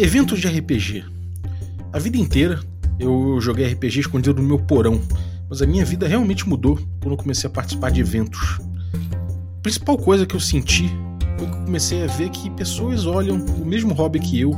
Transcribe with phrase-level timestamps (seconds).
[0.00, 1.04] Eventos de RPG.
[1.92, 2.60] A vida inteira
[3.00, 5.02] eu joguei RPG escondido no meu porão,
[5.50, 8.60] mas a minha vida realmente mudou quando eu comecei a participar de eventos.
[9.58, 10.88] A principal coisa que eu senti
[11.36, 14.52] foi que eu comecei a ver que pessoas olham o mesmo hobby que eu,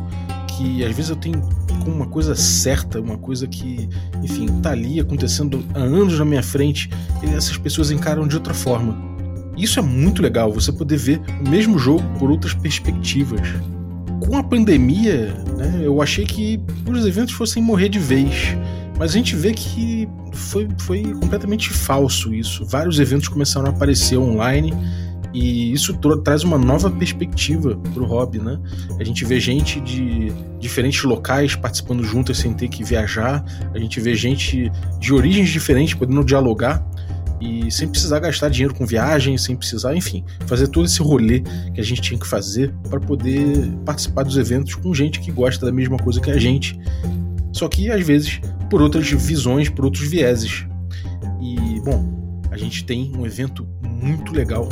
[0.46, 1.40] que às vezes eu tenho
[1.82, 3.88] como uma coisa certa, uma coisa que,
[4.22, 6.90] enfim, tá ali acontecendo há anos na minha frente,
[7.22, 8.94] e essas pessoas encaram de outra forma.
[9.56, 13.40] Isso é muito legal, você poder ver o mesmo jogo por outras perspectivas
[14.20, 18.56] com a pandemia, né, eu achei que os eventos fossem morrer de vez.
[18.98, 22.66] Mas a gente vê que foi, foi completamente falso isso.
[22.66, 24.74] Vários eventos começaram a aparecer online
[25.32, 28.58] e isso traz uma nova perspectiva para o hobby, né?
[28.98, 34.00] A gente vê gente de diferentes locais participando juntas sem ter que viajar, a gente
[34.00, 36.84] vê gente de origens diferentes podendo dialogar
[37.40, 41.40] e sem precisar gastar dinheiro com viagem, sem precisar, enfim, fazer todo esse rolê
[41.74, 45.64] que a gente tinha que fazer para poder participar dos eventos com gente que gosta
[45.64, 46.78] da mesma coisa que a gente,
[47.52, 50.66] só que às vezes por outras visões, por outros vieses.
[51.40, 54.68] E bom, a gente tem um evento muito legal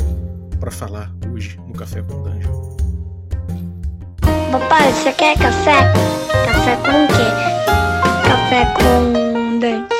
[0.59, 2.77] para falar hoje no Café com Dungeon.
[4.51, 5.93] Papai, você quer café?
[6.45, 7.67] Café com o quê?
[8.25, 9.98] Café com Dungeon.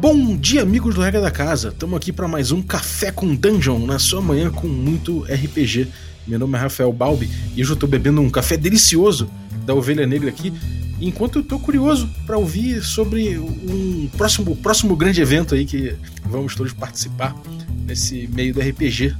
[0.00, 1.68] Bom dia, amigos do Regra da Casa.
[1.68, 5.88] Estamos aqui para mais um Café com Dungeon na sua manhã com muito RPG.
[6.26, 9.30] Meu nome é Rafael Balbi e hoje eu estou bebendo um café delicioso
[9.66, 10.54] da Ovelha Negra aqui,
[11.02, 16.54] enquanto eu estou curioso para ouvir sobre um próximo, próximo grande evento aí que vamos
[16.54, 17.36] todos participar
[17.86, 19.14] nesse meio do RPG.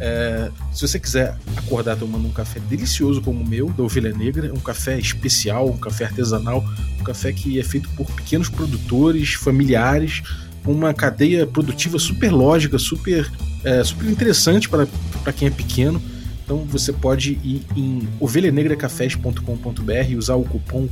[0.00, 4.52] É, se você quiser acordar tomando um café delicioso como o meu, da Ovelha Negra,
[4.52, 6.64] um café especial, um café artesanal,
[7.00, 10.22] um café que é feito por pequenos produtores, familiares,
[10.64, 13.30] uma cadeia produtiva super lógica, super,
[13.64, 14.86] é, super interessante para
[15.32, 16.00] quem é pequeno.
[16.44, 20.88] Então você pode ir em ovelhanegracafés.com.br e usar o cupom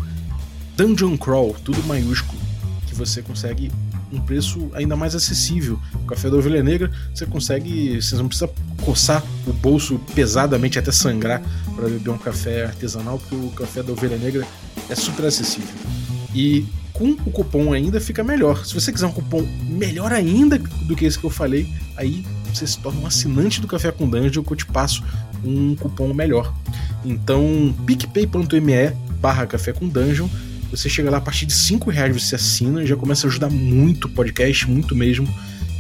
[0.77, 2.39] Dungeon Crawl, tudo maiúsculo,
[2.87, 3.71] que você consegue
[4.13, 5.79] um preço ainda mais acessível.
[5.95, 8.51] O café da ovelha negra você consegue, você não precisa
[8.83, 11.43] coçar o bolso pesadamente até sangrar
[11.75, 14.47] para beber um café artesanal, porque o café da ovelha negra
[14.89, 15.75] é super acessível.
[16.35, 18.65] E com o cupom ainda fica melhor.
[18.65, 22.67] Se você quiser um cupom melhor ainda do que esse que eu falei, aí você
[22.67, 25.03] se torna um assinante do Café com Dungeon que eu te passo
[25.45, 26.55] um cupom melhor.
[27.05, 28.91] Então, picpay.me
[29.21, 30.29] barra Café com Dungeon
[30.71, 33.51] você chega lá a partir de 5 reais, você assina e já começa a ajudar
[33.51, 35.29] muito o podcast, muito mesmo.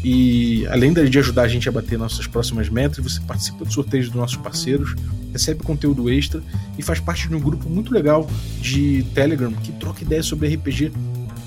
[0.04, 4.06] E além de ajudar a gente a bater nossas próximas metas, você participa dos sorteios
[4.06, 4.94] dos nossos parceiros,
[5.32, 6.40] recebe conteúdo extra
[6.78, 8.28] e faz parte de um grupo muito legal
[8.60, 10.92] de Telegram que troca ideias sobre RPG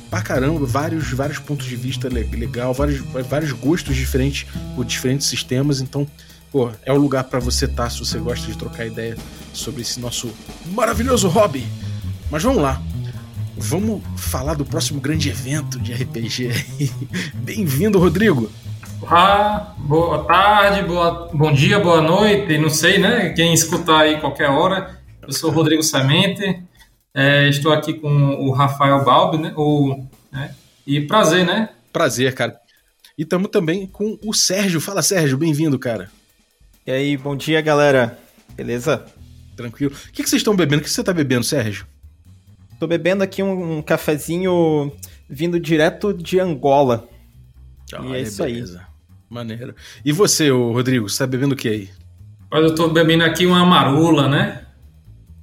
[0.10, 4.46] pra caramba, vários, vários pontos de vista legal, vários, vários gostos diferentes
[4.76, 5.80] por diferentes sistemas.
[5.80, 6.06] Então,
[6.52, 9.16] pô, é o lugar para você estar tá, se você gosta de trocar ideia
[9.54, 10.30] sobre esse nosso
[10.74, 11.66] maravilhoso hobby.
[12.32, 12.82] Mas vamos lá,
[13.60, 16.50] vamos falar do próximo grande evento de RPG.
[17.36, 18.50] Bem-vindo, Rodrigo.
[19.06, 23.30] Ah, boa tarde, boa, bom dia, boa noite, não sei, né?
[23.30, 25.00] Quem escutar aí qualquer hora.
[25.22, 26.64] Eu sou o Rodrigo Semente,
[27.14, 29.54] é, estou aqui com o Rafael Balbi, né?
[29.56, 30.56] O, né?
[30.88, 31.70] E prazer, né?
[31.92, 32.60] Prazer, cara.
[33.18, 34.82] E estamos também com o Sérgio.
[34.82, 36.10] Fala, Sérgio, bem-vindo, cara.
[36.88, 38.18] E aí, bom dia, galera.
[38.56, 39.06] Beleza?
[39.56, 39.94] Tranquilo.
[39.94, 40.82] O que, que vocês estão bebendo?
[40.82, 41.86] O que você está bebendo, Sérgio?
[42.80, 44.92] Tô bebendo aqui um, um cafezinho
[45.30, 47.08] vindo direto de Angola.
[47.94, 48.80] Ah, e é isso beleza.
[48.80, 48.86] aí.
[49.30, 49.76] Maneiro.
[50.04, 51.90] E você, Rodrigo, você tá bebendo o que aí?
[52.50, 54.64] Olha, eu tô bebendo aqui uma marula, né?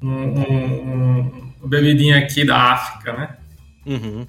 [0.02, 3.36] Um, um, um bebidinha aqui da África, né?
[3.84, 4.26] Uhum.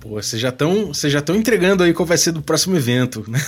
[0.00, 3.24] Pô, vocês já estão vocês já estão entregando aí qual vai ser do próximo evento,
[3.28, 3.40] né?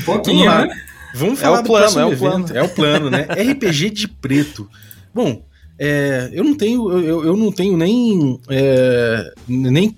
[0.00, 0.82] Um pouquinho, Vamos né?
[1.14, 2.20] Vamos falar é o plano, do próximo é o evento.
[2.20, 2.58] Plano.
[2.58, 3.22] É o plano, né?
[3.52, 4.68] RPG de preto.
[5.14, 5.44] Bom,
[5.82, 9.96] é, eu não tenho, eu, eu não tenho nem, é, nem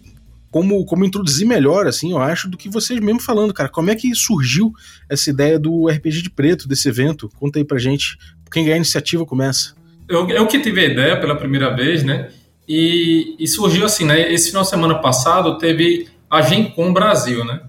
[0.48, 3.68] como, como introduzir melhor, assim, eu acho, do que vocês mesmo falando, cara.
[3.68, 4.72] Como é que surgiu
[5.10, 7.28] essa ideia do RPG de preto, desse evento?
[7.36, 8.16] Conta aí pra gente.
[8.52, 9.74] Quem ganhar a iniciativa começa.
[10.08, 12.30] Eu, eu que tive a ideia pela primeira vez, né?
[12.68, 14.32] E, e surgiu assim, né?
[14.32, 17.60] Esse final de semana passado teve a Gencom Brasil, né?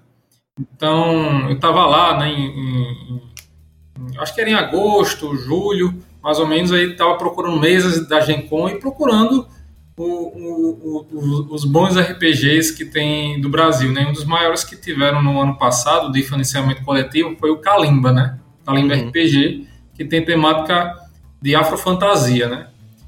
[0.59, 3.21] Então, eu tava lá, né, em, em,
[3.97, 8.21] em, acho que era em agosto, julho, mais ou menos, aí estava procurando mesas da
[8.21, 9.45] Gencom e procurando
[9.97, 13.91] o, o, o, os bons RPGs que tem do Brasil.
[13.91, 14.07] Né?
[14.07, 18.39] Um dos maiores que tiveram no ano passado de financiamento coletivo foi o Kalimba, né?
[18.65, 19.09] Kalimba uhum.
[19.09, 20.97] RPG, que tem temática
[21.41, 22.67] de afrofantasia, né?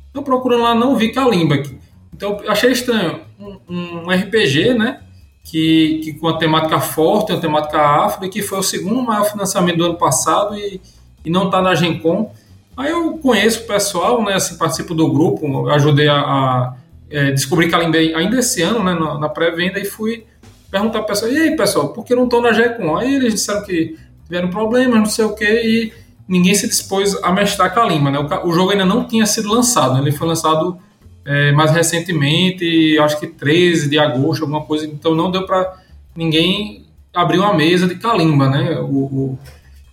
[0.09, 1.77] Então procurando lá, não vi Kalimba aqui.
[2.13, 4.99] Então achei estranho, um, um RPG, né?
[5.45, 9.25] que, que com a temática forte, uma temática afro, e que foi o segundo maior
[9.25, 10.81] financiamento do ano passado e,
[11.23, 12.33] e não está na Gencom.
[12.77, 16.75] Aí eu conheço o pessoal, né, assim, participo do grupo, ajudei a, a
[17.09, 20.25] é, descobrir Kalimba ainda esse ano, né, na, na pré-venda, e fui
[20.69, 22.97] perguntar para pessoal, e aí, pessoal, por que não estão na GECOM?
[22.97, 23.95] Aí eles disseram que
[24.25, 25.93] tiveram problemas, não sei o que, e
[26.27, 28.19] ninguém se dispôs a mestrar Kalimba, né?
[28.19, 30.77] O, o, jogo ainda não tinha sido lançado, ele foi lançado
[31.23, 35.77] é, mais recentemente, acho que 13 de agosto, alguma coisa, então não deu para
[36.15, 38.77] ninguém abrir uma mesa de Kalimba, né?
[38.79, 39.39] O, o...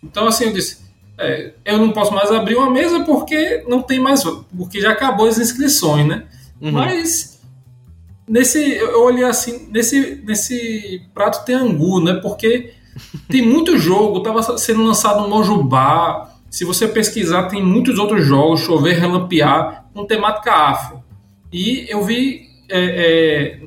[0.02, 0.78] Então, assim, eu disse,
[1.19, 4.23] é, eu não posso mais abrir uma mesa porque não tem mais,
[4.56, 6.25] porque já acabou as inscrições, né?
[6.61, 6.73] Uhum.
[6.73, 7.41] Mas
[8.26, 12.14] nesse, eu olhei assim, nesse, nesse prato tem angu, né?
[12.14, 12.73] Porque
[13.29, 16.31] tem muito jogo, estava sendo lançado no Mojubá.
[16.50, 21.03] Se você pesquisar, tem muitos outros jogos, chover, relampear, com temática afro.
[21.53, 22.50] E eu vi.
[22.69, 23.59] É,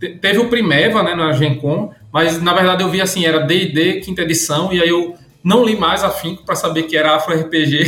[0.00, 4.00] é, teve o Primeva né, na Gencom, mas na verdade eu vi assim: era DD,
[4.00, 5.14] quinta edição, e aí eu
[5.46, 7.84] não li mais afinco para saber que era Afro RPG.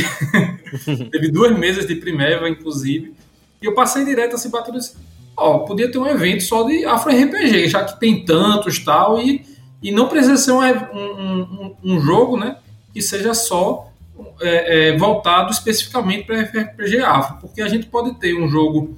[1.11, 3.13] teve duas mesas de Primeva, inclusive.
[3.61, 4.95] E eu passei direto assim, batendo assim:
[5.35, 9.45] ó, podia ter um evento só de Afro RPG, já que tem tantos tal, e,
[9.83, 12.55] e não precisa ser um, um, um, um jogo né,
[12.93, 13.91] que seja só
[14.39, 18.97] é, é, voltado especificamente para RPG Afro, porque a gente pode ter um jogo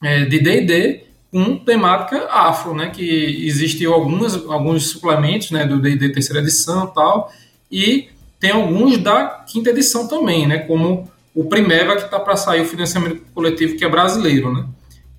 [0.00, 2.90] é, de D&D com temática afro, né?
[2.90, 5.64] Que existem algumas, alguns suplementos, né?
[5.66, 7.32] Do D&D terceira edição e tal,
[7.70, 8.08] e
[8.38, 10.58] tem alguns da quinta edição também, né?
[10.58, 14.66] Como o Primeva que está para sair o financiamento coletivo que é brasileiro, né?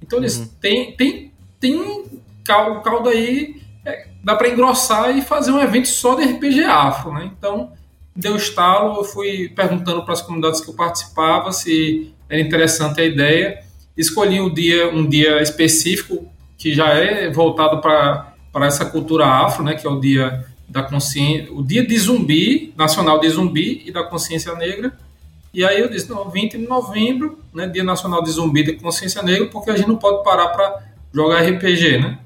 [0.02, 0.50] Então uhum.
[0.60, 2.04] tem tem tem
[2.44, 7.14] caldo, caldo aí é, dá para engrossar e fazer um evento só de RPG afro,
[7.14, 7.32] né?
[7.38, 7.72] Então
[8.16, 13.06] deu estalo, eu fui perguntando para as comunidades que eu participava se era interessante a
[13.06, 16.28] ideia escolhi um dia, um dia específico
[16.58, 21.52] que já é voltado para essa cultura afro, né, que é o dia da consciência,
[21.52, 24.98] o dia de zumbi, nacional de zumbi e da consciência negra.
[25.54, 28.82] E aí eu disse, não, 20 de novembro, né, dia nacional de zumbi e da
[28.82, 30.84] consciência negra, porque a gente não pode parar para
[31.14, 32.20] jogar RPG, né?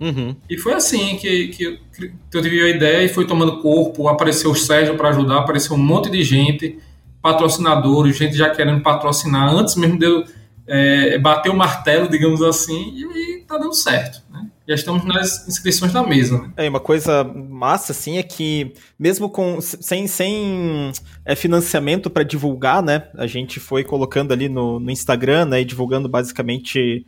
[0.00, 0.36] Uhum.
[0.48, 4.52] E foi assim que, que, que, eu tive a ideia e foi tomando corpo, apareceu
[4.52, 6.78] o Sérgio para ajudar, apareceu um monte de gente,
[7.20, 10.24] patrocinadores, gente já querendo patrocinar, antes mesmo de eu
[10.68, 14.22] é, bater o martelo, digamos assim, e, está dando certo.
[14.30, 14.47] Né?
[14.68, 16.42] Já estamos nas inscrições da mesa.
[16.42, 16.52] Né?
[16.58, 20.92] É, uma coisa massa, assim, é que mesmo com sem, sem
[21.24, 23.08] é, financiamento para divulgar, né?
[23.16, 25.62] A gente foi colocando ali no, no Instagram, né?
[25.62, 27.06] E divulgando basicamente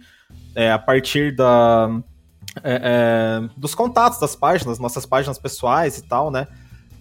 [0.54, 2.00] é, a partir da,
[2.64, 6.46] é, é, dos contatos das páginas, nossas páginas pessoais e tal, né?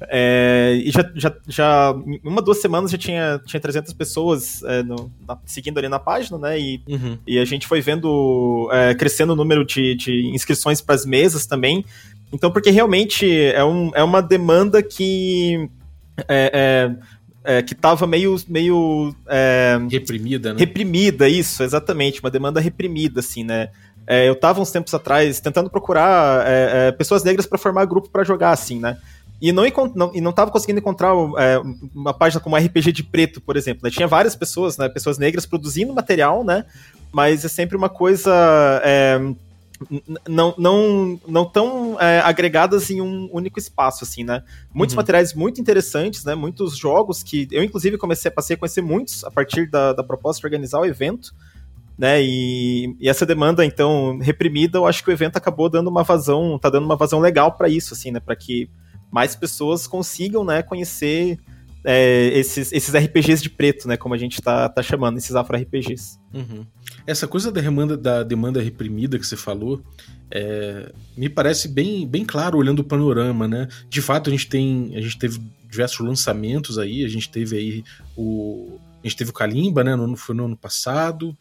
[0.07, 4.81] É, e já, já, já, em uma, duas semanas já tinha, tinha 300 pessoas é,
[4.81, 6.59] no, na, seguindo ali na página, né?
[6.59, 7.17] E, uhum.
[7.27, 11.45] e a gente foi vendo é, crescendo o número de, de inscrições para as mesas
[11.45, 11.83] também.
[12.31, 15.69] Então, porque realmente é, um, é uma demanda que.
[16.27, 16.95] É,
[17.45, 19.15] é, é que estava meio, meio
[19.89, 20.59] reprimida, né?
[20.59, 23.69] Reprimida, isso, exatamente, uma demanda reprimida, assim, né?
[24.25, 26.43] eu estava uns tempos atrás tentando procurar
[26.97, 28.97] pessoas negras para formar grupo para jogar, assim, né?
[29.41, 29.63] E não,
[29.95, 31.59] não, e não tava conseguindo encontrar é,
[31.95, 33.81] uma página como RPG de preto, por exemplo.
[33.83, 33.89] Né?
[33.89, 34.89] Tinha várias pessoas, né?
[34.89, 36.65] Pessoas negras produzindo material, né?
[37.11, 38.31] Mas é sempre uma coisa.
[38.83, 39.19] É,
[40.27, 44.43] não, não, não tão é, agregadas em um único espaço, assim, né?
[44.73, 44.97] Muitos uhum.
[44.97, 46.35] materiais muito interessantes, né?
[46.35, 50.41] Muitos jogos que eu, inclusive, comecei, passei a conhecer muitos a partir da, da proposta
[50.41, 51.33] de organizar o evento,
[51.97, 52.21] né?
[52.21, 56.59] E, e, essa demanda, então, reprimida, eu acho que o evento acabou dando uma vazão,
[56.59, 58.19] tá dando uma vazão legal para isso, assim, né?
[58.19, 58.69] Para que
[59.11, 61.39] mais pessoas consigam, né, conhecer
[61.83, 66.19] é, esses, esses RPGs de preto, né, como a gente tá, tá chamando, esses afro-RPGs.
[66.33, 66.65] Uhum.
[67.07, 69.81] Essa coisa da demanda, da demanda reprimida que você falou,
[70.31, 73.67] é, me parece bem, bem claro olhando o panorama, né?
[73.89, 77.83] De fato, a gente tem, a gente teve diversos lançamentos aí, a gente teve aí
[78.15, 79.95] o, a gente teve o Kalimba, né?
[79.95, 81.35] No, foi no ano passado.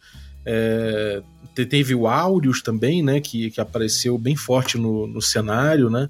[0.45, 1.21] É,
[1.53, 6.09] teve o Aureus também, né, que, que apareceu bem forte no, no cenário, né?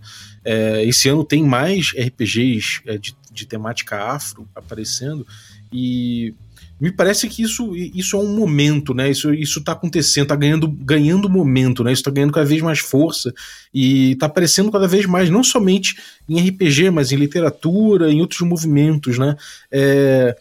[0.52, 5.24] É, esse ano tem mais RPGs é, de, de temática afro aparecendo
[5.72, 6.34] e
[6.82, 9.12] me parece que isso, isso é um momento, né?
[9.12, 11.92] Isso, isso tá acontecendo, tá ganhando, ganhando momento, né?
[11.92, 13.32] Isso tá ganhando cada vez mais força
[13.72, 15.96] e tá aparecendo cada vez mais, não somente
[16.28, 19.36] em RPG, mas em literatura, em outros movimentos, né?
[19.70, 20.36] É,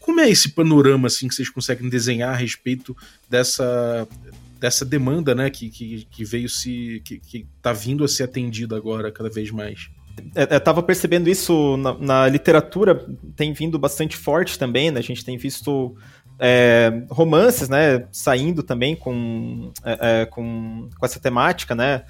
[0.00, 2.94] como é esse panorama assim que vocês conseguem desenhar a respeito
[3.30, 4.06] dessa
[4.58, 8.76] dessa demanda, né, que, que, que veio se que, que tá vindo a ser atendida
[8.76, 9.88] agora cada vez mais?
[10.34, 14.98] É, eu tava percebendo isso na, na, literatura, tem vindo bastante forte também, né?
[14.98, 15.96] A gente tem visto
[16.40, 22.02] é, romances, né, saindo também com, é, é com, com essa temática, né?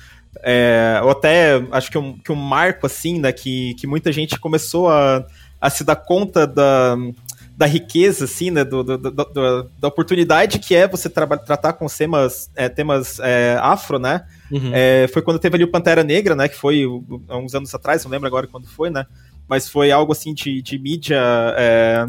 [0.43, 4.39] É, ou até acho que um, que um marco assim, né, que, que muita gente
[4.39, 5.27] começou a,
[5.61, 6.97] a se dar conta da,
[7.59, 11.89] da riqueza, assim, né, do, do, do, da oportunidade que é você tra tratar com
[11.89, 14.71] temas, é, temas é, afro, né, uhum.
[14.73, 16.85] é, foi quando teve ali o Pantera Negra, né, que foi
[17.29, 19.05] há uns anos atrás, não lembro agora quando foi, né,
[19.49, 21.21] mas foi algo, assim, de, de mídia
[21.57, 22.07] é,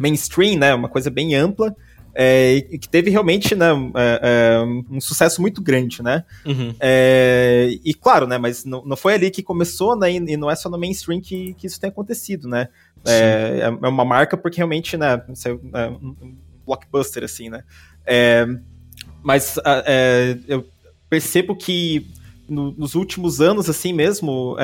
[0.00, 1.76] mainstream, né, uma coisa bem ampla,
[2.14, 4.60] é, e que teve realmente né, é, é,
[4.90, 6.24] um sucesso muito grande, né?
[6.44, 6.74] Uhum.
[6.80, 8.38] É, e claro, né?
[8.38, 10.12] Mas não, não foi ali que começou, né?
[10.12, 12.68] E, não é só no mainstream que, que isso tem acontecido, né?
[13.06, 15.22] É, é, uma marca porque realmente, né?
[15.74, 16.36] É um
[16.66, 17.62] blockbuster, assim, né?
[19.22, 19.56] mas
[20.46, 20.66] eu
[21.10, 22.06] percebo que
[22.48, 24.56] no, nos últimos anos, assim mesmo,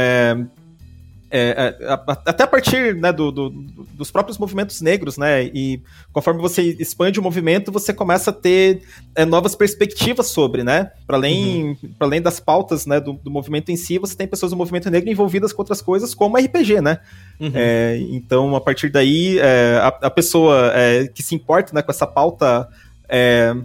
[1.36, 1.92] é, é
[2.26, 5.42] até a partir né, do, do, dos próprios movimentos negros, né?
[5.46, 8.82] E conforme você expande o movimento, você começa a ter
[9.16, 10.92] é, novas perspectivas sobre, né?
[11.04, 11.90] Para além, uhum.
[11.98, 15.10] além das pautas né, do, do, movimento em si, você tem pessoas do movimento negro
[15.10, 17.00] envolvidas com outras coisas, como RPG, né?
[17.40, 17.50] Uhum.
[17.52, 21.90] É, então, a partir daí, é, a, a, pessoa é, que se importa né, com
[21.90, 22.68] essa pauta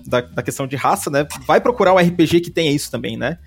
[0.07, 1.25] da, da questão de raça, né?
[1.47, 3.38] Vai procurar um RPG que tenha isso também, né?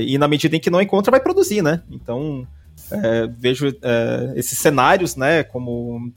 [0.00, 1.82] e na medida em que não encontra, vai produzir, né?
[1.90, 2.46] Então
[2.92, 6.12] é, vejo é, esses cenários, né, como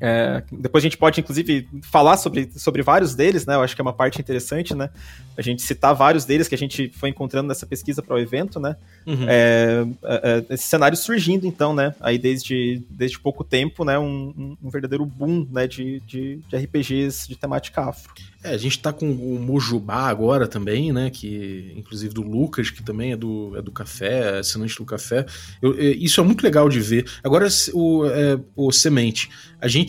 [0.00, 3.54] é, depois a gente pode, inclusive, falar sobre, sobre vários deles, né?
[3.54, 4.90] Eu acho que é uma parte interessante, né?
[5.36, 8.60] A gente citar vários deles que a gente foi encontrando nessa pesquisa para o evento,
[8.60, 8.76] né?
[9.06, 9.26] Uhum.
[9.28, 11.94] É, é, é, esse cenário surgindo, então, né?
[12.00, 13.98] Aí desde, desde pouco tempo, né?
[13.98, 15.66] Um, um verdadeiro boom né?
[15.66, 18.12] de, de, de, RPGs de temática afro.
[18.42, 21.10] É, a gente tá com o Mojubá agora também, né?
[21.10, 25.26] Que, inclusive do Lucas, que também é do, é do café, é assinante do café.
[25.60, 27.04] Eu, isso é muito legal de ver.
[27.22, 29.28] Agora, o, é, o Semente,
[29.60, 29.87] a gente,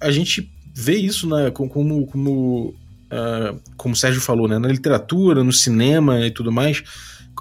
[0.00, 5.44] a gente vê isso né, como, como, uh, como o Sérgio falou, né, na literatura,
[5.44, 6.82] no cinema e tudo mais.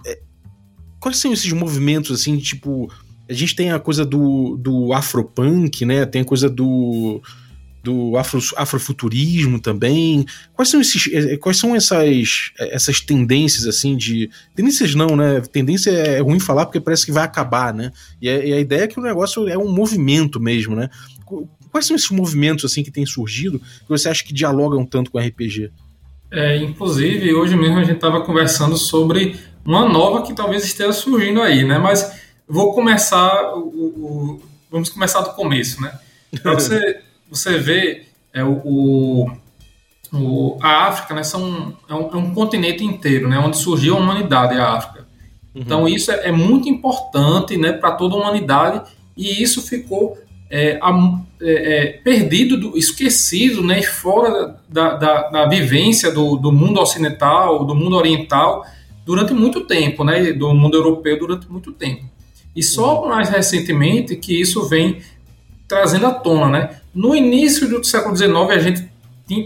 [0.05, 0.19] É,
[0.99, 2.91] quais são esses movimentos, assim, tipo.
[3.29, 6.05] A gente tem a coisa do, do afropunk, né?
[6.05, 7.21] Tem a coisa do
[7.83, 10.25] do afro, afrofuturismo também.
[10.53, 15.41] Quais são esses, eh, quais são essas, essas tendências assim de tendências não, né?
[15.41, 17.91] Tendência é ruim falar porque parece que vai acabar, né?
[18.21, 20.89] E a, e a ideia é que o negócio é um movimento mesmo, né?
[21.73, 25.17] Quais são esses movimentos assim que têm surgido que você acha que dialogam tanto com
[25.17, 25.71] RPG?
[26.31, 31.41] É, inclusive, hoje mesmo a gente estava conversando sobre uma nova que talvez esteja surgindo
[31.41, 31.79] aí, né?
[31.79, 35.97] Mas vou começar o, o vamos começar do começo, né?
[36.43, 39.31] Para você você vê é, o,
[40.13, 43.99] o, a África, né, são, é, um, é um continente inteiro, né, onde surgiu a
[43.99, 45.07] humanidade, a África.
[45.55, 45.61] Uhum.
[45.61, 48.81] Então isso é, é, muito importante né, para toda a humanidade
[49.17, 50.17] e isso ficou
[50.55, 50.79] é,
[51.41, 57.65] é, é, perdido, do, esquecido, né, fora da, da, da vivência do, do, mundo ocidental,
[57.65, 58.63] do mundo oriental,
[59.03, 62.05] durante muito tempo, né, do mundo europeu durante muito tempo.
[62.55, 63.09] E só uhum.
[63.09, 65.01] mais recentemente que isso vem
[65.67, 66.69] trazendo à tona, né?
[66.93, 68.87] No início do século XIX, a gente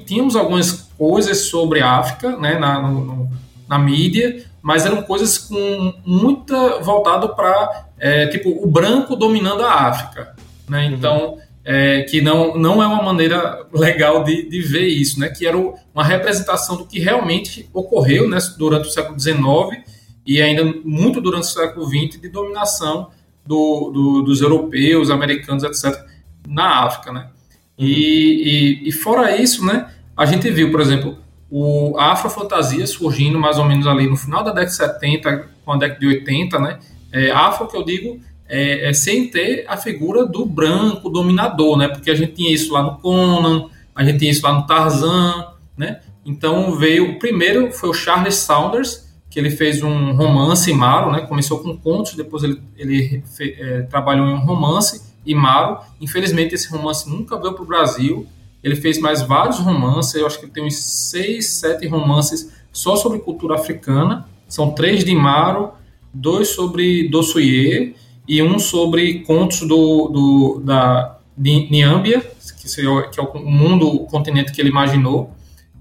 [0.06, 3.30] tínhamos algumas coisas sobre a África, né, na, no,
[3.66, 9.88] na mídia, mas eram coisas com muita voltado para é, tipo o branco dominando a
[9.88, 10.36] África,
[10.70, 10.88] né?
[10.88, 10.94] Uhum.
[10.94, 11.38] Então
[11.70, 15.28] é, que não, não é uma maneira legal de, de ver isso, né?
[15.28, 19.84] Que era uma representação do que realmente ocorreu né, durante o século XIX
[20.26, 23.10] e ainda muito durante o século XX de dominação
[23.46, 26.06] do, do, dos europeus, americanos, etc.
[26.48, 27.30] na África, né?
[27.78, 31.18] E, e, e, fora isso, né, a gente viu, por exemplo,
[31.50, 35.74] o, a afrofantasia surgindo mais ou menos ali no final da década de 70, com
[35.74, 36.80] a década de 80, né?
[37.12, 38.20] É, afro que eu digo
[38.50, 41.88] é, é, sem ter a figura do branco dominador, né?
[41.88, 45.48] Porque a gente tinha isso lá no Conan, a gente tinha isso lá no Tarzan,
[45.78, 46.02] né?
[46.26, 51.22] Então veio, o primeiro foi o Charles Saunders, que ele fez um romance Maro, né?
[51.22, 55.80] Começou com contos, depois ele, ele fe, é, trabalhou em um romance e Maro.
[56.00, 58.26] Infelizmente, esse romance nunca veio para o Brasil.
[58.64, 62.96] Ele fez mais vários romances, eu acho que ele tem uns seis, sete romances só
[62.96, 64.28] sobre cultura africana.
[64.48, 65.72] São três de Maro,
[66.14, 67.94] dois sobre Dossuyer
[68.28, 74.60] e um sobre contos do, do da Niambia, que, é o mundo, o continente que
[74.60, 75.32] ele imaginou.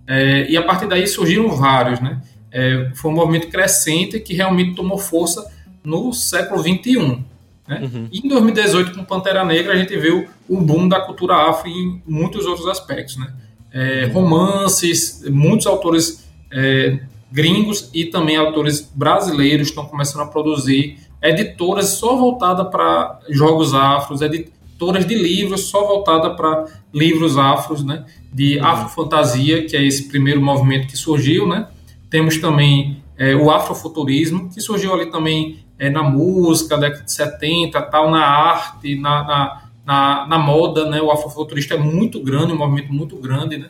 [0.06, 2.20] É, e a partir daí surgiram vários, né?
[2.52, 5.44] É, foi um movimento crescente que realmente tomou força
[5.82, 7.18] no século XXI.
[7.66, 7.80] Né?
[7.82, 8.08] Uhum.
[8.12, 12.00] E em 2018, com Pantera Negra, a gente viu o boom da cultura afro em
[12.06, 13.16] muitos outros aspectos.
[13.16, 13.32] Né?
[13.72, 17.00] É, romances, muitos autores é,
[17.30, 24.20] gringos e também autores brasileiros estão começando a produzir editoras só voltadas para jogos afros,
[24.23, 28.04] editoras de livros só voltadas para livros afros, né?
[28.32, 28.66] de uhum.
[28.66, 31.49] afrofantasia, que é esse primeiro movimento que surgiu.
[31.49, 31.66] Né?
[32.11, 37.80] Temos também é, o afrofuturismo, que surgiu ali também é, na música, década de 70,
[37.82, 41.00] tal, na arte, na, na, na, na, moda, né?
[41.00, 43.68] O afrofuturista é muito grande, um movimento muito grande, né?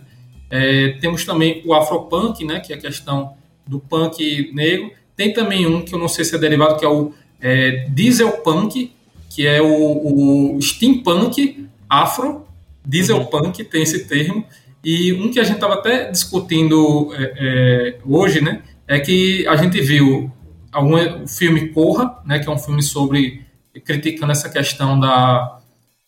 [0.48, 2.60] É, temos também o afropunk, né?
[2.60, 3.34] Que é a questão
[3.66, 4.90] do punk negro.
[5.16, 8.92] Tem também um que eu não sei se é derivado, que é o é, dieselpunk,
[9.30, 12.46] que é o, o steampunk afro,
[12.84, 13.68] dieselpunk uhum.
[13.68, 14.44] tem esse termo,
[14.84, 19.56] e um que a gente estava até discutindo é, é, hoje, né, é que a
[19.56, 20.30] gente viu
[20.70, 23.44] algum, o filme Corra, né, que é um filme sobre
[23.84, 25.58] criticando essa questão da,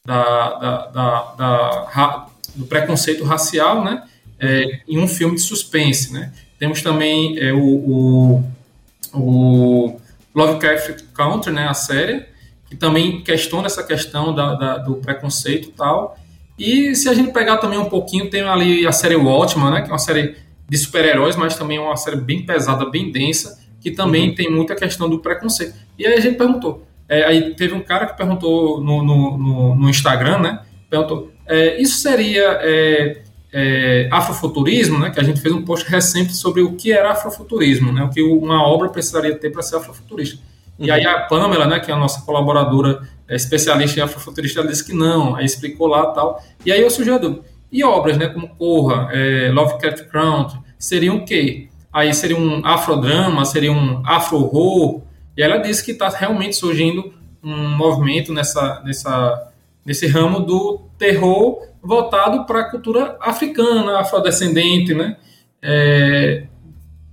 [0.06, 4.04] da, da, da, da do preconceito racial, né,
[4.38, 6.32] é, em um filme de suspense, né.
[6.58, 8.44] Temos também é, o, o,
[9.12, 10.00] o
[10.38, 12.24] Lovecraft Country, né, a série,
[12.68, 16.16] que também questiona essa questão da, da, do preconceito e tal.
[16.56, 19.88] E se a gente pegar também um pouquinho, tem ali a série Watchmen, né, que
[19.88, 20.36] é uma série
[20.68, 24.34] de super-heróis, mas também é uma série bem pesada, bem densa, que também uhum.
[24.34, 25.74] tem muita questão do preconceito.
[25.98, 29.74] E aí a gente perguntou, é, aí teve um cara que perguntou no, no, no,
[29.74, 35.54] no Instagram, né, perguntou, é, isso seria é, é, afrofuturismo, né, que a gente fez
[35.54, 39.50] um post recente sobre o que era afrofuturismo, né, o que uma obra precisaria ter
[39.50, 40.38] para ser afrofuturista.
[40.78, 40.86] Uhum.
[40.86, 44.68] E aí a Pamela, né, que é a nossa colaboradora é, especialista em afrofuturista, ela
[44.68, 46.42] disse que não, aí explicou lá tal.
[46.64, 51.68] E aí eu sugiro, e obras, né, como Corra, é, Lovecraft Country, seriam o quê?
[51.92, 55.02] Aí seria um afrodrama, seria um afro-horror,
[55.36, 57.12] e ela disse que está realmente surgindo
[57.42, 59.47] um movimento nessa, nessa,
[59.88, 65.16] nesse ramo do terror voltado para a cultura africana, afrodescendente, né?
[65.62, 66.44] É,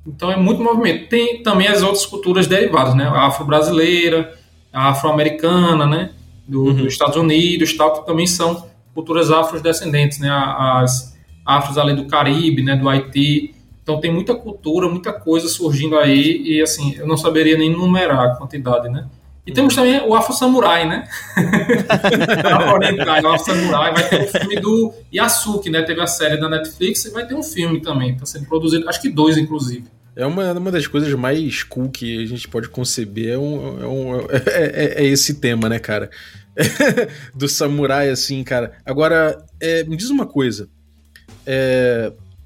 [0.05, 1.08] então é muito movimento.
[1.08, 3.05] Tem também as outras culturas derivadas, né?
[3.05, 4.38] A afro-brasileira,
[4.74, 6.12] a afro-americana, né?
[6.46, 6.74] Do, uhum.
[6.74, 10.29] Dos Estados Unidos, tal, que também são culturas afrodescendentes, né?
[10.29, 12.75] As afros ali do Caribe, né?
[12.75, 13.55] Do Haiti.
[13.82, 18.20] Então tem muita cultura, muita coisa surgindo aí e assim eu não saberia nem numerar
[18.20, 19.08] a quantidade, né?
[19.45, 21.07] E temos também o Afro Samurai, né?
[23.23, 23.93] o Afro Samurai.
[23.93, 25.83] Vai ter o filme do Yasuki, né?
[25.83, 28.13] Teve a série da Netflix e vai ter um filme também.
[28.13, 29.86] Está sendo produzido, acho que dois, inclusive.
[30.15, 33.88] É uma, uma das coisas mais cool que a gente pode conceber é, um, é,
[33.88, 36.10] um, é, é, é esse tema, né, cara?
[37.36, 38.77] do samurai, assim, cara.
[38.86, 40.69] Agora, é, me diz uma coisa.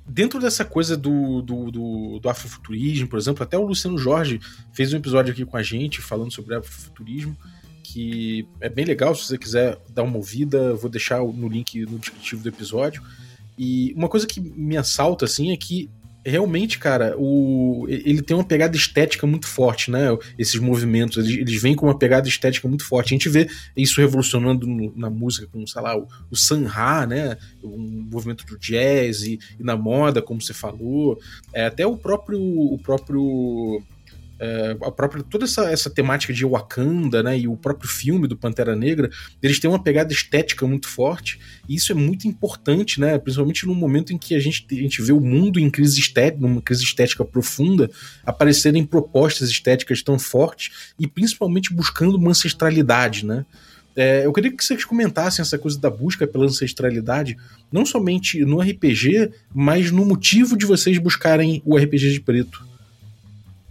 [0.10, 4.40] Dentro dessa coisa do, do, do, do, afrofuturismo, por exemplo, até o Luciano Jorge
[4.74, 7.38] fez um episódio aqui com a gente falando sobre afrofuturismo,
[7.84, 12.00] que é bem legal, se você quiser dar uma ouvida, vou deixar no link no
[12.00, 13.04] descritivo do episódio.
[13.58, 15.90] E uma coisa que me assalta, assim, é que
[16.26, 20.08] realmente, cara, o, ele tem uma pegada estética muito forte, né?
[20.38, 23.14] Esses movimentos, eles, eles vêm com uma pegada estética muito forte.
[23.14, 27.38] A gente vê isso revolucionando no, na música, com, sei lá, o, o Sanha, né?
[27.64, 31.20] Um movimento do jazz e, e, na moda, como você falou.
[31.54, 33.82] É, até o próprio, o próprio
[34.40, 38.38] é, a própria toda essa, essa temática de Wakanda, né, e o próprio filme do
[38.38, 39.10] Pantera Negra,
[39.44, 43.76] eles têm uma pegada estética muito forte, e isso é muito importante, né, principalmente no
[43.76, 46.84] momento em que a gente, a gente vê o mundo em crise estética, numa crise
[46.84, 47.92] estética profunda,
[48.24, 53.46] aparecerem propostas estéticas tão fortes e principalmente buscando uma ancestralidade, né?
[53.96, 57.36] É, eu queria que vocês comentassem essa coisa da busca pela ancestralidade,
[57.70, 62.66] não somente no RPG, mas no motivo de vocês buscarem o RPG de preto.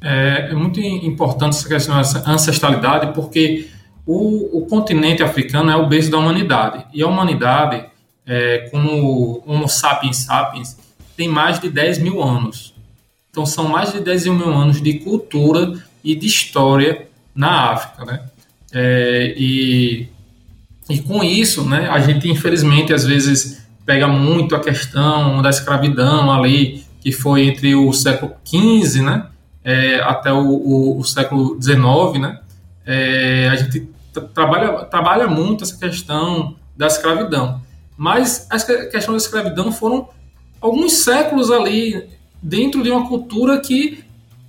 [0.00, 3.68] É, é muito importante essa questão da ancestralidade, porque
[4.06, 6.84] o, o, continente africano é o berço da humanidade.
[6.94, 7.84] E a humanidade,
[8.26, 10.76] é, como Homo sapiens sapiens,
[11.16, 12.74] tem mais de 10 mil anos.
[13.30, 18.20] Então são mais de 10 mil anos de cultura e de história na África, né?
[18.72, 20.08] É, e,
[20.88, 26.30] e com isso, né, a gente infelizmente às vezes pega muito a questão da escravidão
[26.30, 29.26] ali, que foi entre o século XV, né,
[29.68, 32.40] é, até o, o, o, século XIX, né,
[32.86, 33.86] é, a gente
[34.34, 37.60] trabalha, trabalha muito essa questão da escravidão.
[37.94, 40.08] Mas a questão da escravidão foram
[40.58, 42.08] alguns séculos ali
[42.42, 44.02] dentro de uma cultura que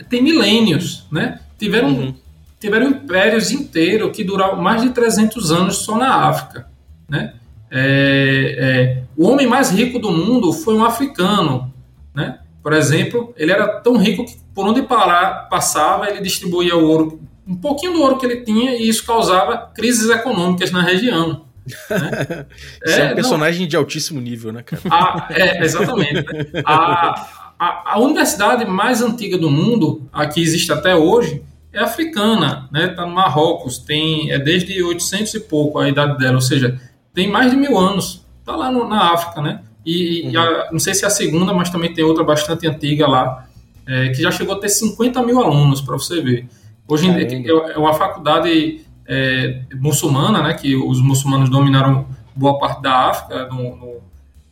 [0.07, 1.41] tem milênios, né?
[1.57, 2.15] Tiveram, uhum.
[2.57, 6.67] tiveram impérios inteiros que duraram mais de 300 anos só na África,
[7.09, 7.33] né?
[7.69, 11.73] É, é, o homem mais rico do mundo foi um africano,
[12.15, 12.39] né?
[12.69, 17.19] Por exemplo, ele era tão rico que por onde parar, passava, ele distribuía o ouro,
[17.47, 21.45] um pouquinho do ouro que ele tinha, e isso causava crises econômicas na região.
[21.89, 22.45] Né?
[22.85, 24.83] é, é um personagem não, de altíssimo nível, né, cara?
[24.87, 26.13] A, é, exatamente.
[26.13, 26.61] Né?
[26.63, 31.41] A, a, a, universidade mais antiga do mundo, a que existe até hoje,
[31.73, 32.91] é africana, né?
[32.91, 36.79] Está no Marrocos, tem, é desde 800 e pouco a idade dela, ou seja,
[37.15, 38.23] tem mais de mil anos.
[38.41, 39.61] Está lá no, na África, né?
[39.85, 40.31] E, uhum.
[40.31, 43.47] e a, não sei se é a segunda, mas também tem outra bastante antiga lá.
[43.87, 46.47] é, que já chegou a ter 50 mil alunos, para você ver.
[46.87, 52.81] Hoje em dia é uma faculdade é, muçulmana, né, que os muçulmanos dominaram boa parte
[52.83, 54.01] da África no,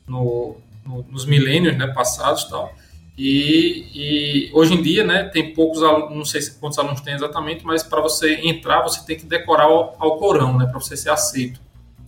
[0.07, 2.73] no, no, nos milênios né, passados tal.
[3.17, 7.65] E, e, hoje em dia, né, tem poucos alunos, não sei quantos alunos tem exatamente,
[7.65, 11.59] mas para você entrar, você tem que decorar o Alcorão, né, para você ser aceito.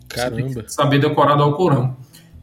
[0.07, 0.65] Caramba.
[0.67, 1.95] saber decorar do Alcorão.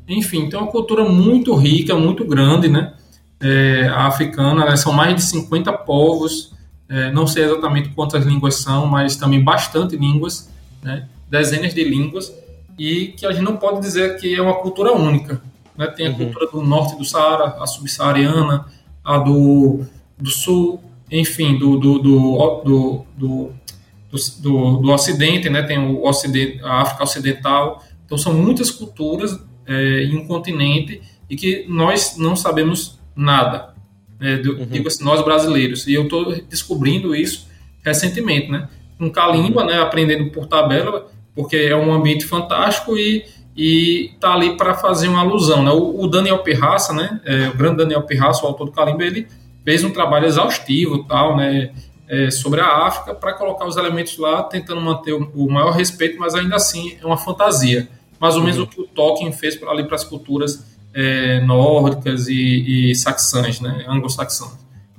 [0.08, 2.94] Enfim, então é uma cultura muito rica, muito grande, né,
[3.40, 6.54] é, a africana, né, são mais de 50 povos,
[6.88, 10.48] é, não sei exatamente quantas línguas são, mas também bastante línguas,
[10.82, 12.32] né, dezenas de línguas,
[12.78, 15.40] e que a gente não pode dizer que é uma cultura única,
[15.76, 15.86] né?
[15.88, 16.16] Tem a uhum.
[16.16, 18.66] cultura do norte do Saara, a subsaariana,
[19.04, 19.84] a do,
[20.18, 25.62] do sul, enfim, do, do, do, do, do, do, ocidente, né?
[25.62, 27.82] tem o ocidente, a África Ocidental.
[28.04, 33.74] Então, são muitas culturas é, em um continente e que nós não sabemos nada.
[34.20, 34.66] É, do, uhum.
[34.66, 35.86] Digo assim, nós brasileiros.
[35.86, 37.48] E eu estou descobrindo isso
[37.84, 38.68] recentemente, né?
[38.98, 39.80] Com Kalimba, né?
[39.80, 43.24] Aprendendo por tabela, porque é um ambiente fantástico e
[43.56, 45.64] e tá ali para fazer uma alusão.
[45.64, 45.70] Né?
[45.70, 47.20] O, o Daniel Pirraça, né?
[47.24, 49.26] É, o grande Daniel Pirraça, o autor do Calimba, ele
[49.64, 51.70] fez um trabalho exaustivo tal, né?
[52.08, 56.16] É, sobre a África para colocar os elementos lá, tentando manter o, o, maior respeito,
[56.20, 57.88] mas ainda assim é uma fantasia.
[58.20, 58.64] Mais ou menos uhum.
[58.64, 63.84] o que o Tolkien fez ali para as culturas é, nórdicas e, e saxãs, né?
[63.88, 64.58] Anglo-saxãs.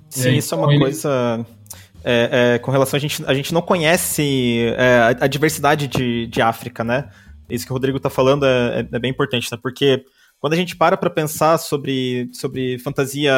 [0.09, 1.45] Sim, isso é uma então, coisa.
[2.03, 6.27] É, é, com relação a gente, a gente não conhece é, a, a, diversidade de,
[6.27, 7.09] de África, né?
[7.49, 9.57] isso que o Rodrigo está falando é, é, é, bem importante, né?
[9.61, 10.05] Porque
[10.39, 13.33] quando a gente para para pensar sobre, sobre fantasia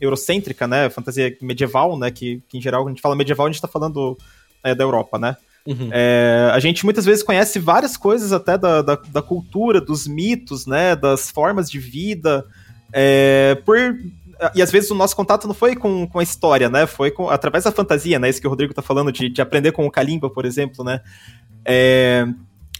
[0.00, 0.90] eurocêntrica, né?
[0.90, 2.10] Fantasia medieval, né?
[2.10, 4.16] Que, que em geral, quando a gente fala medieval, a gente está falando
[4.62, 5.36] é, da Europa, né?
[5.68, 5.90] Uhum.
[5.92, 10.66] É, a gente muitas vezes conhece várias coisas até da, da, da cultura, dos mitos,
[10.66, 10.96] né?
[10.96, 12.42] Das formas de vida.
[12.90, 13.76] É, por
[14.54, 16.86] e às vezes o nosso contato não foi com, com a história, né?
[16.86, 18.30] Foi com, através da fantasia, né?
[18.30, 21.00] Isso que o Rodrigo tá falando, de, de aprender com o Kalimba, por exemplo, né?
[21.64, 22.24] É,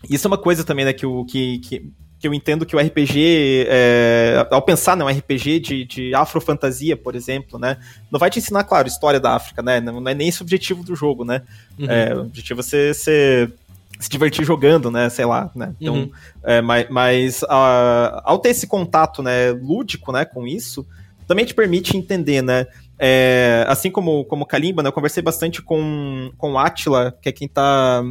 [0.09, 2.79] isso é uma coisa também, né, que, o, que, que, que eu entendo que o
[2.79, 7.77] RPG, é, ao pensar num RPG de, de afrofantasia, por exemplo, né,
[8.11, 10.45] não vai te ensinar, claro, história da África, né, não, não é nem esse o
[10.45, 11.43] objetivo do jogo, né,
[11.79, 11.91] uhum.
[11.91, 13.53] é, o objetivo é você, você
[14.01, 16.11] se divertir jogando, né, sei lá, né, então, uhum.
[16.43, 20.85] é, mas, mas a, ao ter esse contato, né, lúdico, né, com isso,
[21.27, 22.67] também te permite entender, né,
[22.99, 27.47] é, assim como como Kalimba, né, eu conversei bastante com com Atila, que é quem
[27.47, 28.03] tá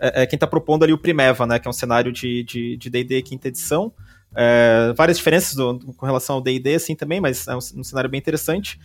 [0.00, 1.58] é, é quem está propondo ali o Primeva, né?
[1.58, 3.92] Que é um cenário de D&D de, de quinta edição.
[4.34, 8.08] É, várias diferenças do, com relação ao D&D, assim, também, mas é um, um cenário
[8.08, 8.78] bem interessante.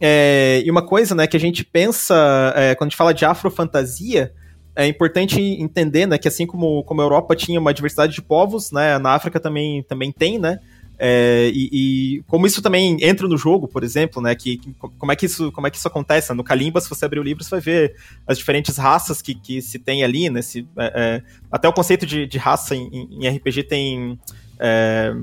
[0.00, 3.24] É, e uma coisa, né, que a gente pensa, é, quando a gente fala de
[3.24, 4.32] afrofantasia,
[4.74, 8.72] é importante entender, né, que assim como, como a Europa tinha uma diversidade de povos,
[8.72, 10.58] né, na África também, também tem, né,
[11.02, 14.34] é, e, e, como isso também entra no jogo, por exemplo, né?
[14.34, 16.34] Que, que, como, é que isso, como é que isso acontece?
[16.34, 19.62] No Kalimba, se você abrir o livro, você vai ver as diferentes raças que, que
[19.62, 20.42] se tem ali, né?
[20.42, 24.18] Se, é, é, até o conceito de, de raça em, em, RPG tem.
[24.58, 25.14] É,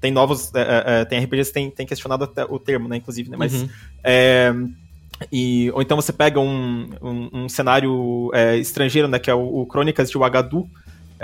[0.00, 0.52] tem novos.
[0.56, 2.96] É, é, tem RPGs que tem, tem questionado o termo, né?
[2.96, 3.36] Inclusive, né?
[3.38, 3.62] Mas.
[3.62, 4.74] Uhum.
[5.30, 9.20] E, ou então você pega um, um, um cenário estrangeiro, né?
[9.20, 10.68] Que é o, o Crônicas de Wagadu,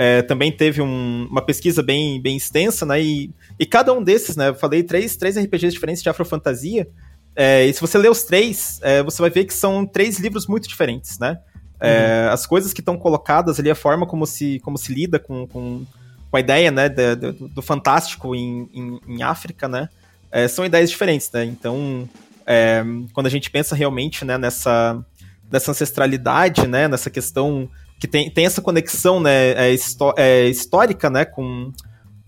[0.01, 3.03] é, também teve um, uma pesquisa bem, bem extensa, né?
[3.03, 4.51] E, e cada um desses, né?
[4.51, 6.89] Eu falei três, três RPGs diferentes de afrofantasia.
[7.35, 10.47] É, e se você ler os três, é, você vai ver que são três livros
[10.47, 11.41] muito diferentes, né?
[11.81, 12.33] É, uhum.
[12.33, 15.85] as coisas que estão colocadas ali, a forma como se, como se lida com, com,
[16.31, 16.89] com a ideia, né?
[16.89, 19.89] Do, do, do fantástico em, em, em, África, né?
[20.31, 21.45] É, são ideias diferentes, né?
[21.45, 22.09] Então,
[22.47, 25.05] é, quando a gente pensa realmente né, nessa,
[25.51, 26.87] nessa ancestralidade, né?
[26.87, 29.77] Nessa questão que tem, tem essa conexão né, é,
[30.17, 31.73] é, histórica né, com,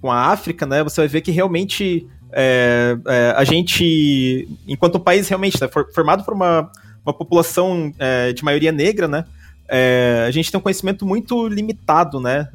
[0.01, 5.01] com a África, né, você vai ver que realmente é, é, a gente, enquanto um
[5.01, 6.71] país realmente né, formado por uma,
[7.05, 9.25] uma população é, de maioria negra, né,
[9.69, 12.49] é, a gente tem um conhecimento muito limitado, né,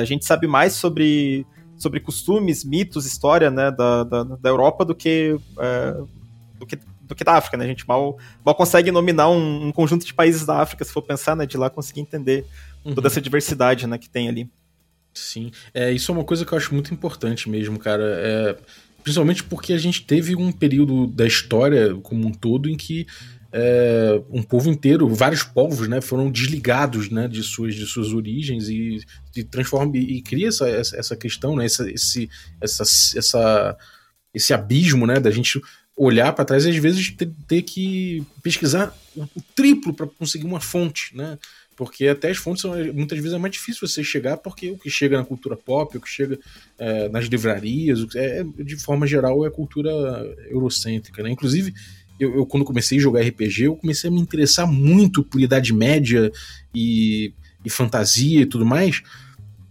[0.00, 4.94] a gente sabe mais sobre, sobre costumes, mitos, história né, da, da, da Europa do
[4.94, 5.36] que,
[6.58, 6.76] do que
[7.10, 7.64] do que da África, né?
[7.64, 11.02] A gente mal, mal consegue nominar um, um, conjunto de países da África, se for
[11.02, 11.44] pensar, né?
[11.44, 12.46] De lá conseguir entender
[12.84, 12.94] uhum.
[12.94, 13.98] toda essa diversidade, né?
[13.98, 14.50] Que tem ali.
[15.12, 18.04] Sim, é, isso é uma coisa que eu acho muito importante mesmo, cara.
[18.04, 18.56] É,
[19.02, 23.06] principalmente porque a gente teve um período da história como um todo em que
[23.52, 28.68] é, um povo inteiro, vários povos, né, foram desligados, né, de suas, de suas origens
[28.68, 29.00] e,
[29.36, 32.84] e transforma e, cria essa, essa questão, né, essa, esse, essa,
[33.18, 33.76] essa,
[34.32, 35.60] esse abismo, né, da gente
[36.02, 40.46] olhar para trás e às vezes ter, ter que pesquisar o, o triplo para conseguir
[40.46, 41.38] uma fonte, né?
[41.76, 44.88] Porque até as fontes são, muitas vezes é mais difícil você chegar, porque o que
[44.88, 46.38] chega na cultura pop, o que chega
[46.78, 49.90] é, nas livrarias, é, de forma geral é cultura
[50.48, 51.30] eurocêntrica, né?
[51.30, 51.74] Inclusive,
[52.18, 55.72] eu, eu, quando comecei a jogar RPG, eu comecei a me interessar muito por Idade
[55.72, 56.32] Média
[56.74, 59.02] e, e fantasia e tudo mais,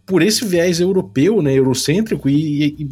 [0.05, 2.83] por esse viés europeu, né, eurocêntrico, e, e, e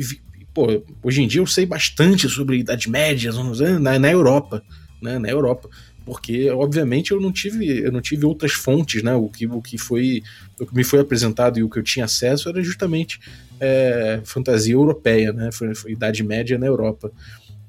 [0.58, 3.32] pô, hoje em dia eu sei bastante sobre Idade Média
[3.80, 4.64] na, na Europa,
[5.00, 5.70] né, na Europa
[6.04, 9.78] porque obviamente eu não tive eu não tive outras fontes né o que, o que
[9.78, 10.24] foi
[10.60, 13.20] o que me foi apresentado e o que eu tinha acesso era justamente
[13.60, 17.12] é, fantasia europeia né foi, foi, idade média na Europa.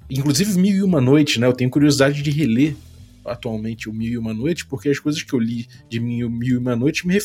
[0.08, 2.74] Inclusive mil e uma noite né eu tenho curiosidade de reler
[3.22, 6.54] atualmente o mil e uma noite porque as coisas que eu li de mil, mil
[6.54, 7.18] e uma noite me,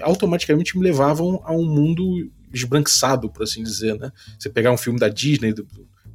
[0.00, 4.98] automaticamente me levavam a um mundo esbranquiçado por assim dizer né você pegar um filme
[4.98, 5.66] da Disney do,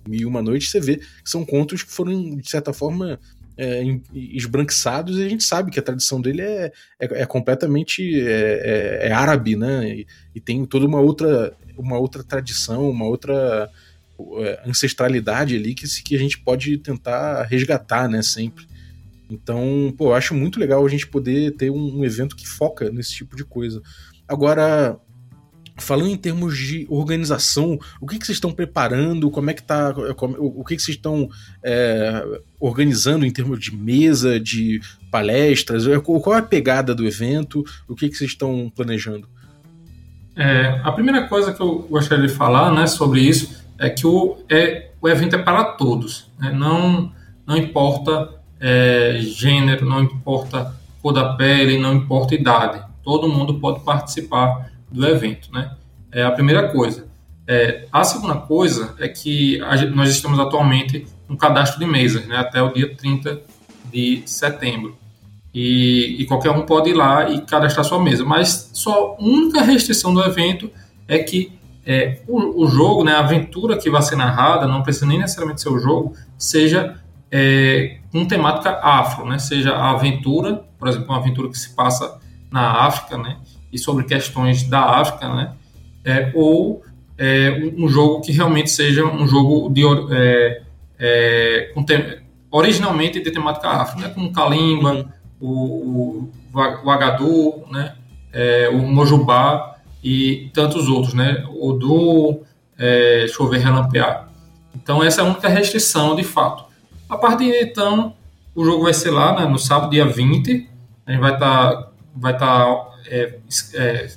[0.08, 3.20] Mil Uma Noite, você vê que são contos que foram, de certa forma,
[3.58, 9.02] é, esbranquiçados, e a gente sabe que a tradição dele é, é, é completamente é,
[9.04, 9.90] é, é árabe, né?
[9.90, 13.70] E, e, tem toda uma outra, uma outra tradição, uma outra
[14.40, 18.22] é, ancestralidade ali que, que a gente pode tentar resgatar, né?
[18.22, 18.66] Sempre.
[19.30, 22.90] Então, pô, eu acho muito legal a gente poder ter um, um evento que foca
[22.90, 23.82] nesse tipo de coisa.
[24.28, 24.98] Agora,
[25.80, 29.30] Falando em termos de organização, o que, que vocês estão preparando?
[29.30, 29.94] Como é que tá?
[30.38, 31.30] O que, que vocês estão
[31.64, 32.24] é,
[32.60, 35.88] organizando em termos de mesa, de palestras?
[35.88, 37.64] É, qual é a pegada do evento?
[37.88, 39.28] O que, que vocês estão planejando?
[40.36, 44.38] É, a primeira coisa que eu gostaria de falar né, sobre isso é que o,
[44.50, 46.32] é, o evento é para todos.
[46.40, 46.52] Né?
[46.52, 47.12] Não,
[47.46, 52.84] não importa é, gênero, não importa cor da pele, não importa idade.
[53.04, 55.72] Todo mundo pode participar do evento, né?
[56.12, 57.08] É a primeira coisa.
[57.48, 59.60] É, a segunda coisa é que
[59.94, 62.38] nós estamos atualmente no cadastro de mesas, né?
[62.38, 63.42] Até o dia 30
[63.92, 64.98] de setembro.
[65.54, 68.24] E, e, qualquer um pode ir lá e cadastrar sua mesa.
[68.24, 70.70] Mas só a única restrição do evento
[71.08, 75.06] é que é, o, o, jogo, né, a aventura que vai ser narrada, não precisa
[75.06, 79.40] nem necessariamente ser o jogo, seja é, com temática afro, né?
[79.40, 82.20] Seja a aventura, por exemplo, uma aventura que se passa
[82.52, 83.38] na África, né?
[83.78, 85.54] E sobre questões da África, né?
[86.04, 86.84] É, ou
[87.18, 90.62] é, um, jogo que realmente seja um jogo de é,
[91.00, 94.14] é te, originalmente de temática África, né?
[94.14, 96.30] como Kalimba, o, o,
[96.84, 97.96] o Agadu, né?
[98.34, 101.46] É, o Mojubá e tantos outros, né?
[101.50, 102.42] O do
[102.78, 104.30] é, chover relampear.
[104.76, 106.66] Então essa é a única restrição de fato.
[107.10, 108.14] A partir de então,
[108.56, 110.70] o jogo vai ser lá né, no sábado, dia 20.
[111.06, 113.40] A gente vai estar tá, vai tá é,
[113.76, 114.10] é,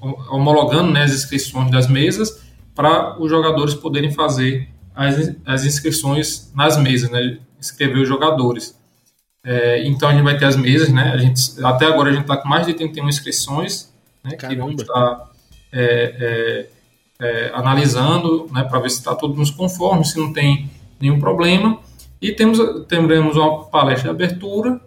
[0.00, 2.42] homologando né, as inscrições das mesas
[2.74, 8.78] para os jogadores poderem fazer as, as inscrições nas mesas, né, inscrever os jogadores.
[9.44, 11.12] É, então a gente vai ter as mesas, né?
[11.12, 14.36] A gente, até agora a gente está com mais de 31 inscrições, né?
[14.36, 15.30] Que vamos estar tá,
[15.72, 16.66] é,
[17.20, 18.64] é, é, analisando, né?
[18.64, 20.70] Para ver se está tudo nos conforme, se não tem
[21.00, 21.78] nenhum problema.
[22.20, 24.80] E temos, teremos uma palestra de abertura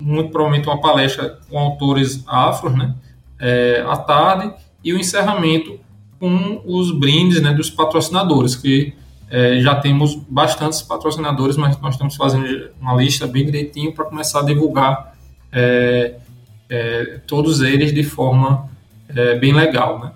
[0.00, 2.94] muito provavelmente uma palestra com autores afros, né,
[3.38, 5.78] é, à tarde, e o encerramento
[6.18, 8.92] com os brindes né, dos patrocinadores, que
[9.30, 14.40] é, já temos bastantes patrocinadores, mas nós estamos fazendo uma lista bem direitinho para começar
[14.40, 15.16] a divulgar
[15.52, 16.14] é,
[16.68, 18.68] é, todos eles de forma
[19.08, 19.98] é, bem legal.
[20.00, 20.12] Né?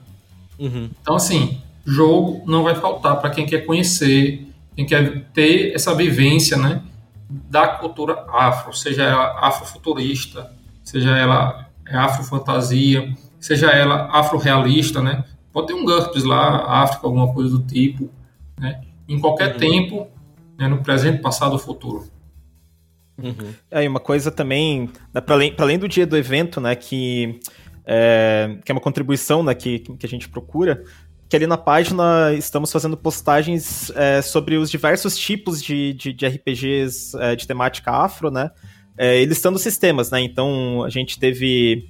[0.59, 0.91] Uhum.
[1.01, 6.57] Então, assim, jogo não vai faltar para quem quer conhecer, quem quer ter essa vivência,
[6.57, 6.83] né?
[7.49, 10.53] Da cultura afro, seja ela afrofuturista,
[10.85, 15.25] seja ela afrofantasia, seja ela afro-realista, né?
[15.53, 18.11] Pode ter um GURPS lá, África, alguma coisa do tipo,
[18.59, 18.81] né?
[19.09, 19.59] Em qualquer uhum.
[19.59, 20.07] tempo,
[20.59, 20.69] né?
[20.69, 22.07] no presente, passado ou futuro.
[23.19, 23.55] Uhum.
[23.71, 27.39] É, e uma coisa também, né, para além, além do dia do evento, né, que
[27.85, 30.83] é, que é uma contribuição né, que, que a gente procura,
[31.33, 36.27] que ali na página estamos fazendo postagens é, sobre os diversos tipos de, de, de
[36.27, 38.51] RPGs é, de temática afro, né?
[38.99, 40.21] É, e listando sistemas, né?
[40.21, 41.89] Então a gente teve.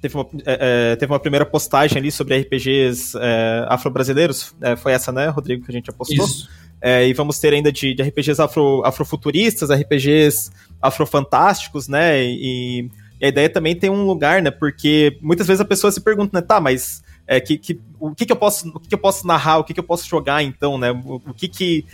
[0.00, 4.54] Teve uma, é, é, teve uma primeira postagem ali sobre RPGs é, afro-brasileiros.
[4.78, 6.24] foi essa, né, Rodrigo, que a gente apostou?
[6.24, 6.48] Isso.
[6.80, 12.22] e vamos ter ainda de, de RPGs afro, afrofuturistas, RPGs afrofantásticos, né?
[12.22, 12.88] E,
[13.20, 14.52] e a ideia também tem um lugar, né?
[14.52, 18.26] Porque muitas vezes a pessoa se pergunta, né, tá, mas é, que, que, o que,
[18.26, 20.42] que eu posso o que, que eu posso narrar, o que, que eu posso jogar
[20.42, 20.90] então, né?
[20.92, 21.86] O, o que, que,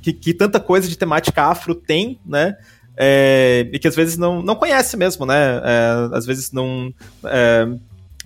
[0.00, 2.56] que, que, tanta coisa de temática afro tem, né?
[2.96, 5.60] É, e que às vezes não, não conhece mesmo, né?
[5.64, 6.92] É, às vezes não,
[7.24, 7.66] é,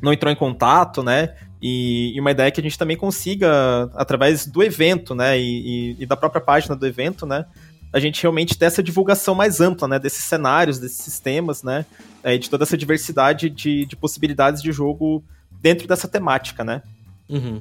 [0.03, 1.35] não entrou em contato, né?
[1.61, 5.38] E, e, uma ideia que a gente também consiga, através do evento, né?
[5.38, 7.45] E, e, e da própria página do evento, né?
[7.92, 9.99] A gente realmente ter essa divulgação mais ampla, né?
[9.99, 11.87] Desses cenários, desses sistemas, né?
[12.23, 15.23] É, de toda essa diversidade de, de possibilidades de jogo
[15.66, 16.81] dentro dessa temática, né?
[17.29, 17.61] Uhum.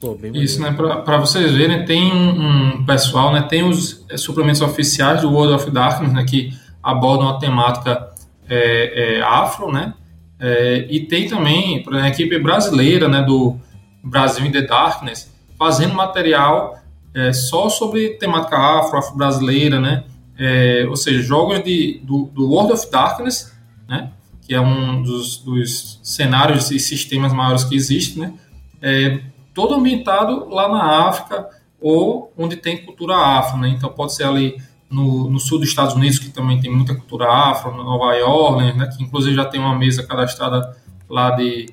[0.00, 0.72] Pô, Isso, né?
[0.72, 3.42] Para vocês verem, tem um, um, pessoal, né?
[3.42, 6.24] Tem os é, suplementos oficiais do World of Darkness, né?
[6.24, 8.12] Que abordam a temática
[8.48, 9.92] é, é, afro, né?
[10.38, 13.22] É, e tem também por exemplo, a equipe brasileira, né?
[13.22, 13.58] Do
[14.04, 16.78] Brasil in the Darkness, fazendo material
[17.12, 20.04] é, só sobre temática afro, afro-brasileira, né?
[20.38, 23.52] É, ou seja, jogos de, do, do World of Darkness,
[23.88, 24.12] né?
[24.50, 28.34] Que é um dos, dos cenários e sistemas maiores que existe, né?
[28.82, 29.20] É,
[29.54, 31.48] todo ambientado lá na África
[31.80, 33.68] ou onde tem cultura afro, né?
[33.68, 34.56] Então pode ser ali
[34.90, 38.88] no, no, sul dos Estados Unidos, que também tem muita cultura afro, Nova York, né?
[38.88, 40.76] Que inclusive já tem uma mesa cadastrada
[41.08, 41.66] lá de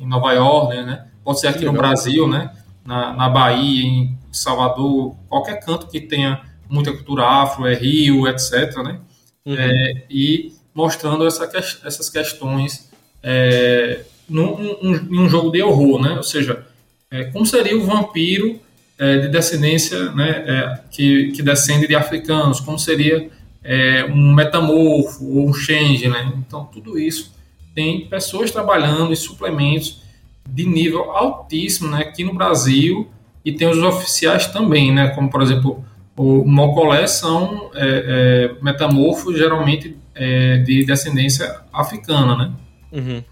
[0.00, 1.06] em Nova York, né?
[1.22, 2.50] Pode ser aqui no Brasil, né?
[2.84, 8.76] Na, na Bahia, em Salvador, qualquer canto que tenha muita cultura afro, é Rio, etc,
[8.82, 8.98] né?
[9.46, 9.54] Uhum.
[9.56, 11.48] É, e mostrando essa,
[11.84, 12.90] essas questões
[13.22, 16.14] é, num, um, um jogo de horror, né?
[16.16, 16.66] Ou seja,
[17.10, 18.60] é, como seria o vampiro
[18.98, 23.28] é, de descendência, né, é, que, que descende de africanos, como seria
[23.62, 26.32] é, um metamorfo ou um change, né?
[26.36, 27.32] Então, tudo isso
[27.74, 30.02] tem pessoas trabalhando em suplementos
[30.48, 33.08] de nível altíssimo, né, aqui no Brasil,
[33.44, 35.84] e tem os oficiais também, né, como, por exemplo,
[36.16, 42.52] o Mocolé são é, metamorfos, geralmente, de descendência africana, né?
[42.92, 43.22] Uhum.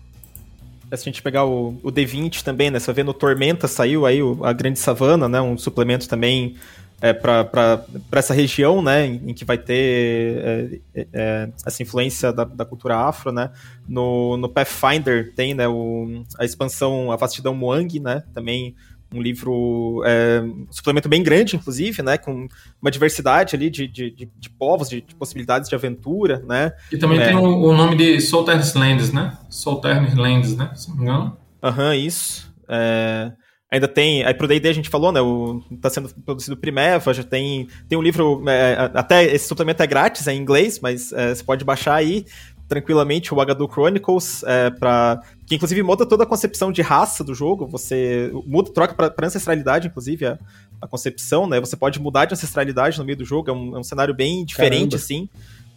[0.90, 2.78] É, se a gente pegar o, o D20 também, né?
[2.78, 5.40] Você vê no Tormenta saiu aí o, a Grande Savana, né?
[5.40, 6.56] Um suplemento também
[7.00, 9.06] é, para essa região, né?
[9.06, 13.50] Em, em que vai ter é, é, é, essa influência da, da, cultura afro, né?
[13.88, 15.66] No, no Pathfinder tem, né?
[15.66, 18.22] O, a expansão A Vastidão Moang, né?
[18.34, 18.76] Também
[19.12, 22.48] um livro, é, um suplemento bem grande, inclusive, né, com
[22.80, 26.72] uma diversidade ali de, de, de, de povos, de, de, possibilidades de aventura, né.
[26.90, 30.88] E também é, tem o, o, nome de Solternes Lands, né, Solternes Lands, né, se
[30.88, 31.36] não me engano.
[31.62, 32.52] Aham, uhum, isso.
[32.68, 33.32] É,
[33.70, 37.22] ainda tem, aí pro D&D a gente falou, né, o, tá sendo produzido Primeva, já
[37.22, 41.34] tem, tem um livro, é, até esse suplemento é grátis, é em inglês, mas é,
[41.34, 42.26] você pode baixar aí,
[42.72, 47.34] tranquilamente o Agadu Chronicles, é, para que inclusive muda toda a concepção de raça do
[47.34, 47.66] jogo.
[47.66, 50.38] Você muda, troca para ancestralidade, inclusive, a,
[50.80, 51.60] a, concepção, né?
[51.60, 54.42] Você pode mudar de ancestralidade no meio do jogo, é um, é um cenário bem
[54.42, 54.96] diferente, Caramba.
[54.96, 55.28] assim,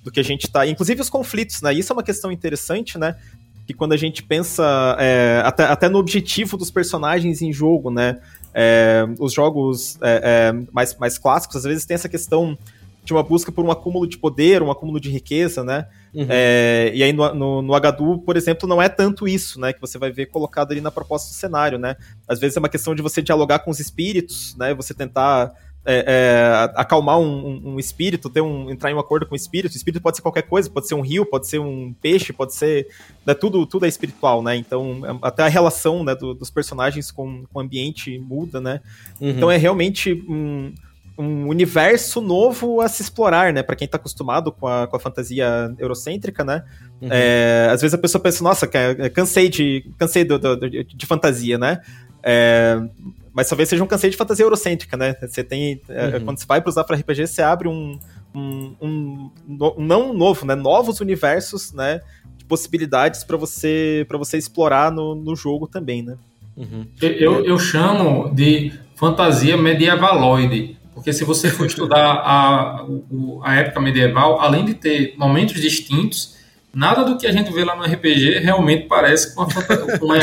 [0.05, 0.65] do que a gente tá.
[0.65, 1.73] Inclusive os conflitos, né?
[1.73, 3.17] Isso é uma questão interessante, né?
[3.67, 8.21] Que quando a gente pensa é, até, até no objetivo dos personagens em jogo, né?
[8.53, 12.57] É, os jogos é, é mais, mais clássicos, às vezes, tem essa questão
[13.05, 15.87] de uma busca por um acúmulo de poder, um acúmulo de riqueza, né?
[16.13, 16.25] Uhum.
[16.27, 19.71] É, e aí no, no, no HDU, por exemplo, não é tanto isso, né?
[19.71, 21.95] Que você vai ver colocado ali na proposta do cenário, né?
[22.27, 24.73] Às vezes é uma questão de você dialogar com os espíritos, né?
[24.73, 25.53] Você tentar
[25.85, 29.35] é, é, acalmar um, um, um, espírito, ter um, entrar em um acordo com o
[29.35, 29.73] espírito.
[29.73, 32.55] O espírito pode ser qualquer coisa, pode ser um rio, pode ser um peixe, pode
[32.55, 32.87] ser.
[33.23, 34.55] Né, tudo, tudo é espiritual, né?
[34.55, 38.81] Então, é, até a relação né, do, dos personagens com, com o ambiente muda, né?
[39.21, 39.29] Uhum.
[39.29, 40.73] Então é realmente um,
[41.17, 43.63] um universo novo a se explorar, né?
[43.63, 46.63] Para quem tá acostumado com a, com a fantasia eurocêntrica, né?
[47.01, 47.07] Uhum.
[47.11, 48.67] É, às vezes a pessoa pensa, nossa,
[49.13, 51.81] cansei de, cansei do, do, do de fantasia, né?
[52.21, 52.81] É,
[53.33, 55.15] mas talvez seja um cansei de fantasia eurocêntrica, né?
[55.21, 55.81] Você tem.
[55.87, 56.25] É, uhum.
[56.25, 57.99] Quando você vai para usar para RPG, você abre um,
[58.33, 60.55] um, um, um, não novo, né?
[60.55, 62.01] Novos universos, né?
[62.37, 66.17] De possibilidades para você para você explorar no, no jogo também, né?
[66.57, 66.87] Uhum.
[67.01, 72.85] Eu, eu chamo de fantasia medievaloide porque se você for estudar a,
[73.43, 76.37] a época medieval, além de ter momentos distintos,
[76.73, 79.45] nada do que a gente vê lá no RPG realmente parece com
[80.01, 80.17] uma,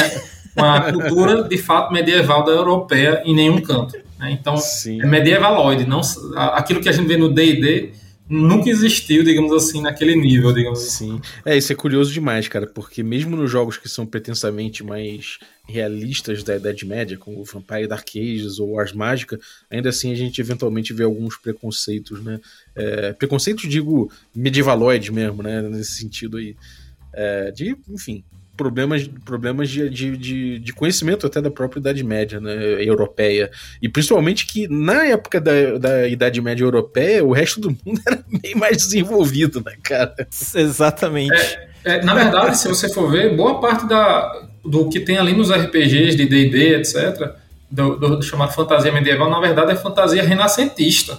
[0.57, 3.99] uma cultura de fato medieval da europeia em nenhum canto.
[4.19, 4.31] Né?
[4.33, 5.03] Então, Sim.
[5.03, 5.87] é medievaloide.
[5.87, 6.01] Não,
[6.37, 7.93] aquilo que a gente vê no D&D
[8.33, 11.17] nunca existiu, digamos assim, naquele nível, digamos Sim.
[11.17, 11.21] assim.
[11.45, 16.43] É, isso é curioso demais, cara, porque mesmo nos jogos que são pretensamente mais realistas
[16.43, 19.39] da Idade Média, como o Vampire Dark Ages ou Ars Mágica,
[19.71, 22.41] ainda assim a gente eventualmente vê alguns preconceitos, né?
[22.75, 25.63] É, preconceitos, digo, medievaloides mesmo, né?
[25.63, 26.57] Nesse sentido aí.
[27.15, 28.25] É, de, enfim,
[28.63, 33.51] problemas, problemas de, de, de, conhecimento até da própria Idade Média né, europeia.
[33.83, 38.25] E principalmente que na época da, da Idade Média europeia, o resto do mundo era
[38.41, 40.15] bem mais desenvolvido, né, cara?
[40.55, 41.35] Exatamente.
[41.35, 45.33] É, é, na verdade, se você for ver, boa parte da, do que tem ali
[45.33, 47.33] nos RPGs de D&D, etc.,
[47.69, 51.19] do, do, chamado fantasia medieval, na verdade é fantasia renascentista.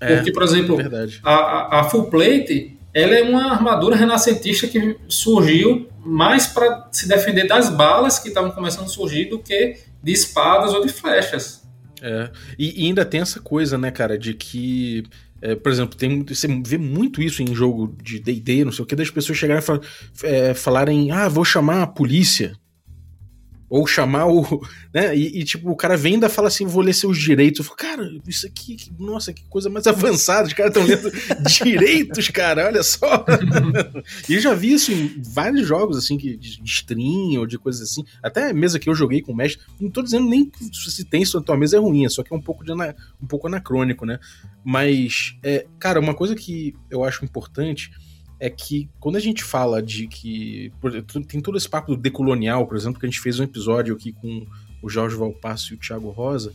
[0.00, 0.76] É, Porque, por exemplo,
[1.22, 7.08] a, a, a Full Plate ela é uma armadura renascentista que surgiu mais para se
[7.08, 11.62] defender das balas que estavam começando a surgir do que de espadas ou de flechas.
[12.02, 12.30] É.
[12.58, 15.04] E, e ainda tem essa coisa, né, cara, de que
[15.44, 18.86] é, por exemplo, tem, você vê muito isso em jogo de D&D, não sei o
[18.86, 19.78] que, das pessoas chegarem e fal,
[20.22, 22.56] é, falarem, ah, vou chamar a polícia.
[23.74, 24.44] Ou chamar o.
[24.94, 25.16] Né?
[25.16, 27.58] E, e, tipo, o cara vem e ainda fala assim: vou ler seus direitos.
[27.58, 30.46] Eu falo, cara, isso aqui, que, nossa, que coisa mais avançada.
[30.46, 31.10] Os caras estão lendo
[31.64, 33.24] direitos, cara, olha só.
[34.28, 37.82] e eu já vi isso em vários jogos, assim, que, de stream ou de coisas
[37.90, 38.04] assim.
[38.22, 39.60] Até a mesa que eu joguei com o mestre.
[39.80, 42.22] Não tô dizendo nem que se tem isso na tua mesa é ruim, é só
[42.22, 44.20] que é um pouco, de um pouco anacrônico, né?
[44.64, 47.90] Mas, é, cara, uma coisa que eu acho importante
[48.40, 50.72] é que quando a gente fala de que.
[51.28, 54.12] Tem todo esse papo do decolonial, por exemplo, que a gente fez um episódio aqui
[54.12, 54.46] com
[54.82, 56.52] o Jorge Valpasso e o Thiago Rosa,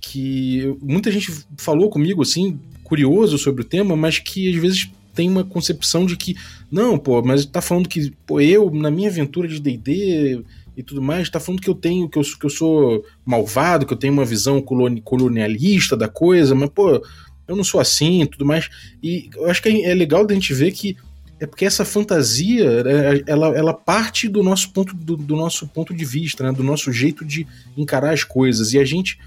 [0.00, 5.28] que muita gente falou comigo, assim, curioso sobre o tema, mas que às vezes tem
[5.28, 6.36] uma concepção de que,
[6.70, 10.44] não, pô, mas tá falando que, pô, eu, na minha aventura de DD
[10.76, 13.92] e tudo mais, tá falando que eu tenho, que eu, que eu sou malvado, que
[13.92, 17.02] eu tenho uma visão colonialista da coisa, mas, pô,
[17.48, 18.68] eu não sou assim e tudo mais.
[19.02, 20.96] E eu acho que é legal da gente ver que
[21.40, 25.94] é porque essa fantasia né, ela, ela parte do nosso ponto do, do nosso ponto
[25.94, 27.46] de vista, né, do nosso jeito de
[27.76, 29.18] encarar as coisas e a gente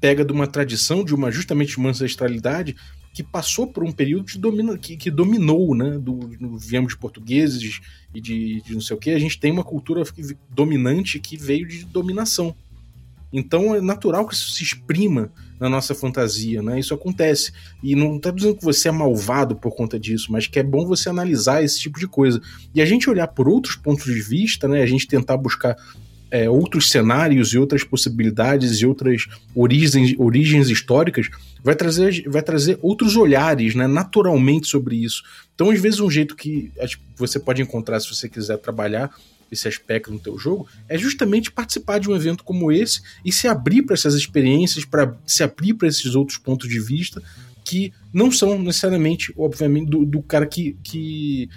[0.00, 2.74] pega de uma tradição de uma justamente uma ancestralidade
[3.12, 5.98] que passou por um período de domina, que, que dominou, né?
[5.98, 7.80] Do, do, viemos de portugueses
[8.14, 9.10] e de, de não sei o que.
[9.10, 10.04] A gente tem uma cultura
[10.48, 12.54] dominante que veio de dominação.
[13.32, 16.78] Então é natural que isso se exprima na nossa fantasia, né?
[16.78, 17.52] Isso acontece.
[17.82, 20.86] E não está dizendo que você é malvado por conta disso, mas que é bom
[20.86, 22.40] você analisar esse tipo de coisa.
[22.74, 24.82] E a gente olhar por outros pontos de vista, né?
[24.82, 25.76] A gente tentar buscar
[26.30, 31.28] é, outros cenários e outras possibilidades e outras origens, origens históricas,
[31.62, 35.22] vai trazer, vai trazer outros olhares, né, naturalmente sobre isso.
[35.54, 36.70] Então, às vezes, um jeito que
[37.16, 39.10] você pode encontrar se você quiser trabalhar
[39.50, 43.48] esse aspecto no teu jogo, é justamente participar de um evento como esse e se
[43.48, 47.22] abrir para essas experiências, para se abrir para esses outros pontos de vista
[47.64, 51.48] que não são necessariamente, obviamente, do, do cara que, que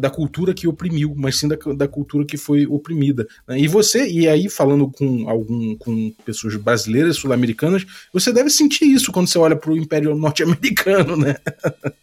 [0.00, 3.26] da cultura que oprimiu, mas sim da, da cultura que foi oprimida.
[3.46, 3.60] Né?
[3.60, 9.10] E você, e aí falando com algum com pessoas brasileiras, sul-americanas, você deve sentir isso
[9.10, 11.36] quando você olha para o Império Norte-Americano, né?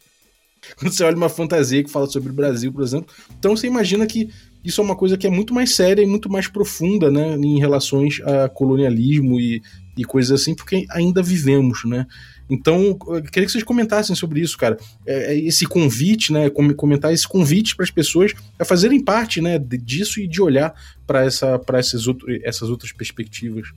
[0.77, 3.13] quando você olha uma fantasia que fala sobre o Brasil, por exemplo.
[3.39, 4.29] Então você imagina que
[4.65, 7.59] isso é uma coisa que é muito mais séria e muito mais profunda, né, em
[7.59, 9.61] relações a colonialismo e,
[9.95, 12.07] e coisas assim, porque ainda vivemos, né?
[12.49, 14.77] Então, eu queria que vocês comentassem sobre isso, cara.
[15.05, 16.47] É, é esse convite, né?
[16.49, 20.73] Comentar esse convite para as pessoas a fazerem parte, né, disso e de olhar
[21.07, 23.69] para essa, essas, outro, essas outras perspectivas.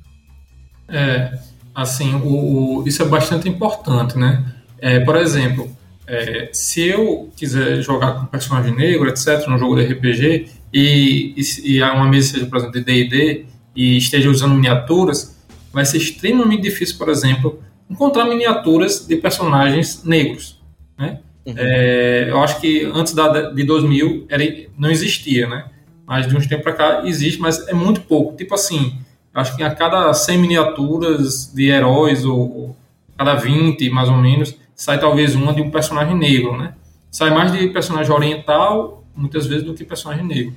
[0.88, 1.38] É,
[1.74, 4.44] assim, o, o, isso é bastante importante, né?
[4.78, 5.70] É, por exemplo,
[6.06, 11.76] é, se eu quiser jogar com personagem negro, etc., no jogo de RPG, e, e,
[11.76, 15.36] e uma mesa seja, por exemplo, de D&D, e esteja usando miniaturas,
[15.72, 20.60] vai ser extremamente difícil, por exemplo, encontrar miniaturas de personagens negros,
[20.98, 21.20] né?
[21.46, 21.54] Uhum.
[21.56, 24.44] É, eu acho que antes da, de 2000 era,
[24.76, 25.64] não existia, né?
[26.06, 28.36] Mas de uns tempos para cá existe, mas é muito pouco.
[28.36, 28.98] Tipo assim,
[29.32, 32.76] acho que a cada 100 miniaturas de heróis, ou, ou
[33.16, 36.74] cada 20 mais ou menos, sai talvez uma de um personagem negro, né?
[37.10, 40.54] Sai mais de personagem oriental, muitas vezes, do que personagem negro.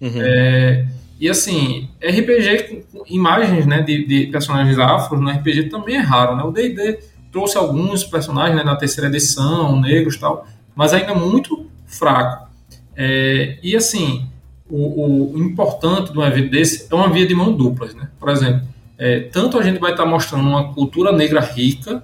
[0.00, 0.12] Uhum.
[0.16, 0.86] É,
[1.18, 6.36] e assim, RPG com imagens né, de, de personagens afros no RPG também é raro,
[6.36, 6.42] né?
[6.42, 6.98] O D&D
[7.30, 12.48] trouxe alguns personagens né, na terceira edição, negros e tal, mas ainda muito fraco.
[12.96, 14.26] É, e assim,
[14.68, 18.08] o, o, importante de um evento desse é uma via de mão duplas, né?
[18.18, 18.62] Por exemplo,
[18.98, 22.02] é, tanto a gente vai estar mostrando uma cultura negra rica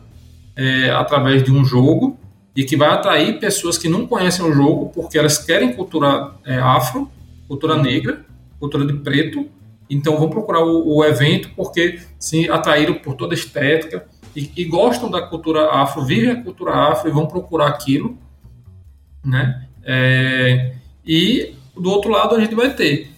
[0.56, 2.18] é, através de um jogo
[2.60, 6.58] e que vai atrair pessoas que não conhecem o jogo porque elas querem cultura é,
[6.58, 7.10] afro,
[7.48, 8.22] cultura negra,
[8.58, 9.48] cultura de preto,
[9.88, 14.06] então vão procurar o, o evento porque se atraíram por toda a estética
[14.36, 18.18] e, e, gostam da cultura afro, vivem a cultura afro e vão procurar aquilo,
[19.24, 19.66] né?
[19.82, 23.10] É, e do outro lado a gente vai ter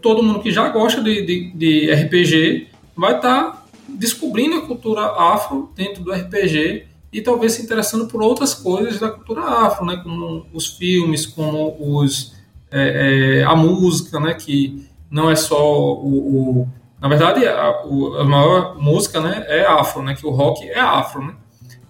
[0.00, 5.00] todo mundo que já gosta de, de, de RPG vai estar tá descobrindo a cultura
[5.02, 10.00] afro dentro do RPG e talvez se interessando por outras coisas da cultura afro, né?
[10.02, 12.34] Como os filmes, como os
[12.70, 14.34] é, é, a música, né?
[14.34, 16.68] Que não é só o, o
[17.00, 19.44] na verdade a, o, a, maior música, né?
[19.48, 20.14] É afro, né?
[20.14, 21.34] Que o rock é afro, né?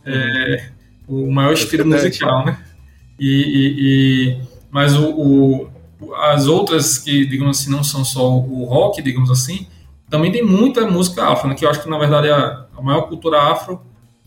[0.04, 0.68] É,
[1.08, 2.58] o maior estilo musical, né?
[3.18, 4.40] E, e, e
[4.70, 5.70] mas o, o,
[6.16, 9.66] as outras que digamos assim não são só o rock, digamos assim,
[10.10, 11.54] também tem muita música afro, né?
[11.54, 13.80] Que eu acho que na verdade a, a maior cultura afro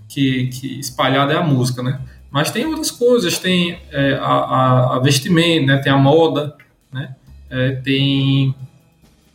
[0.10, 2.02] que, que espalhada é a música, né?
[2.32, 5.82] Mas tem outras coisas, tem é, a, a, vestimenta, né?
[5.82, 6.56] tem a moda,
[6.92, 7.16] né?
[7.50, 8.54] É, tem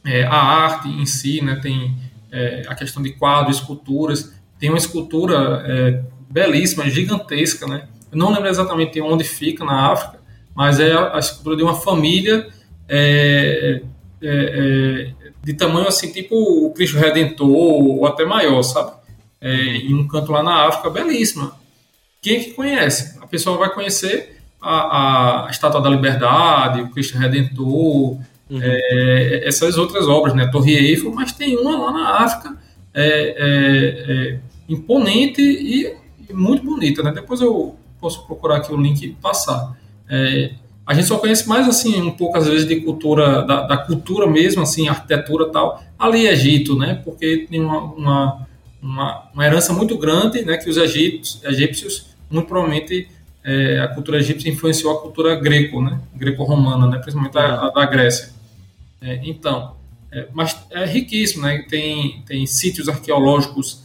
[0.05, 1.57] é, a arte em si, né?
[1.57, 1.95] tem
[2.31, 4.35] é, a questão de quadros, esculturas.
[4.59, 7.89] Tem uma escultura é, belíssima, gigantesca, né?
[8.11, 10.21] Eu não lembro exatamente onde fica na África,
[10.55, 12.49] mas é a, a escultura de uma família
[12.89, 13.83] é,
[15.43, 19.04] de tamanho assim, tipo o Cristo Redentor ou até maior, sabe?
[19.45, 21.53] É, em um canto lá na África, belíssima.
[22.23, 23.19] Quem é que conhece?
[23.21, 28.19] A pessoa vai conhecer a, a Estátua da Liberdade, o Cristo Redentor,
[28.49, 28.61] uhum.
[28.63, 30.47] é, essas outras obras, né?
[30.47, 32.57] Torre Eiffel, mas tem uma lá na África
[32.95, 35.95] é, é, é imponente e,
[36.29, 37.13] e, muito bonita, né?
[37.13, 39.77] Depois eu posso procurar aqui o link e passar.
[40.09, 40.53] É,
[40.87, 44.27] a gente só conhece mais assim um pouco às vezes de cultura da, da cultura
[44.27, 48.47] mesmo assim arquitetura tal ali Egito né porque tem uma, uma,
[48.85, 53.09] uma, uma herança muito grande né que os egípcios, egípcios muito provavelmente
[53.43, 57.87] é, a cultura egípcia influenciou a cultura greco né greco-romana né principalmente a, a da
[57.87, 58.33] Grécia
[59.01, 59.77] é, então
[60.13, 63.83] é, mas é riquíssimo né tem tem sítios arqueológicos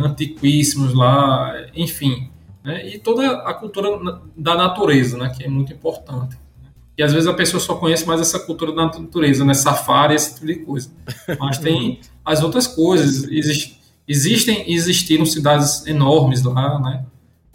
[0.00, 2.28] antiquíssimos lá enfim
[2.64, 2.88] né?
[2.88, 5.30] e toda a cultura da natureza, né?
[5.36, 6.36] que é muito importante.
[6.96, 9.52] E às vezes a pessoa só conhece mais essa cultura da natureza, né?
[9.52, 10.90] safari, esse tipo de coisa.
[11.38, 13.24] Mas tem as outras coisas.
[13.24, 17.04] Existe, existem e existiram cidades enormes lá, né?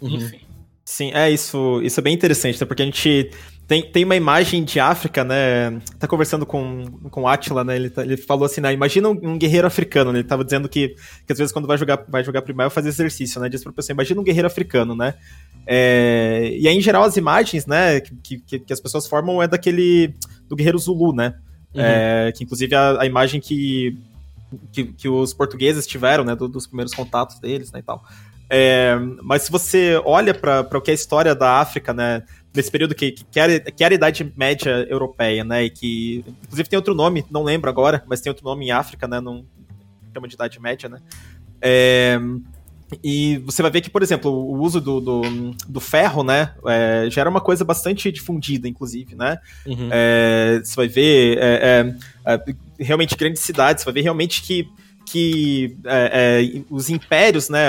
[0.00, 0.16] Uhum.
[0.16, 0.40] Enfim.
[0.84, 1.80] Sim, é isso.
[1.82, 2.66] Isso é bem interessante, né?
[2.66, 3.30] porque a gente
[3.70, 5.80] tem, tem uma imagem de África, né?
[5.96, 7.76] Tá conversando com, com o Atila, né?
[7.76, 8.72] Ele, tá, ele falou assim, né?
[8.72, 10.18] Imagina um, um, guerreiro africano, né?
[10.18, 13.40] Ele tava dizendo que, que às vezes quando vai jogar, vai jogar primário fazer exercício,
[13.40, 13.48] né?
[13.48, 15.14] Diz pra pessoa, imagina um guerreiro africano, né?
[15.64, 19.46] É, e aí, em geral, as imagens, né, que, que, que, as pessoas formam é
[19.46, 20.16] daquele.
[20.48, 21.34] do guerreiro Zulu, né?
[21.72, 21.80] Uhum.
[21.80, 23.96] É, que inclusive a, a imagem que,
[24.72, 26.34] que, que, os portugueses tiveram, né?
[26.34, 27.80] Do, dos primeiros contatos deles, né?
[27.80, 28.04] E tal.
[28.48, 32.24] É, mas se você olha para o que é a história da África, né?
[32.54, 35.64] nesse período que, que, era, que era a Idade Média Europeia, né?
[35.64, 39.06] E que, inclusive, tem outro nome, não lembro agora, mas tem outro nome em África,
[39.06, 39.20] né?
[39.20, 39.44] Não
[40.12, 40.98] chama de Idade Média, né?
[41.62, 42.18] É,
[43.04, 45.22] e você vai ver que, por exemplo, o uso do, do,
[45.68, 49.38] do ferro, né, é, já era uma coisa bastante difundida, inclusive, né?
[49.64, 49.88] Uhum.
[49.92, 51.94] É, você vai ver é,
[52.26, 54.68] é, é realmente grandes cidades, você vai ver realmente que
[55.10, 57.66] que é, é, os impérios, né,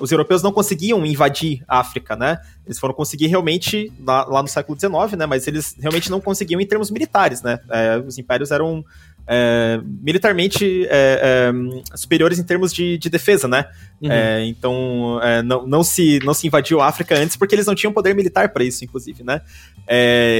[0.00, 2.38] os europeus não conseguiam invadir a África, né?
[2.66, 5.24] Eles foram conseguir realmente lá, lá no século XIX, né?
[5.24, 7.58] Mas eles realmente não conseguiam em termos militares, né?
[7.70, 8.84] É, os impérios eram
[9.26, 11.50] é, militarmente é,
[11.90, 13.66] é, superiores em termos de, de defesa, né?
[14.00, 14.10] Uhum.
[14.46, 18.14] então não, não, se, não se invadiu a África antes porque eles não tinham poder
[18.14, 19.40] militar para isso, inclusive, né?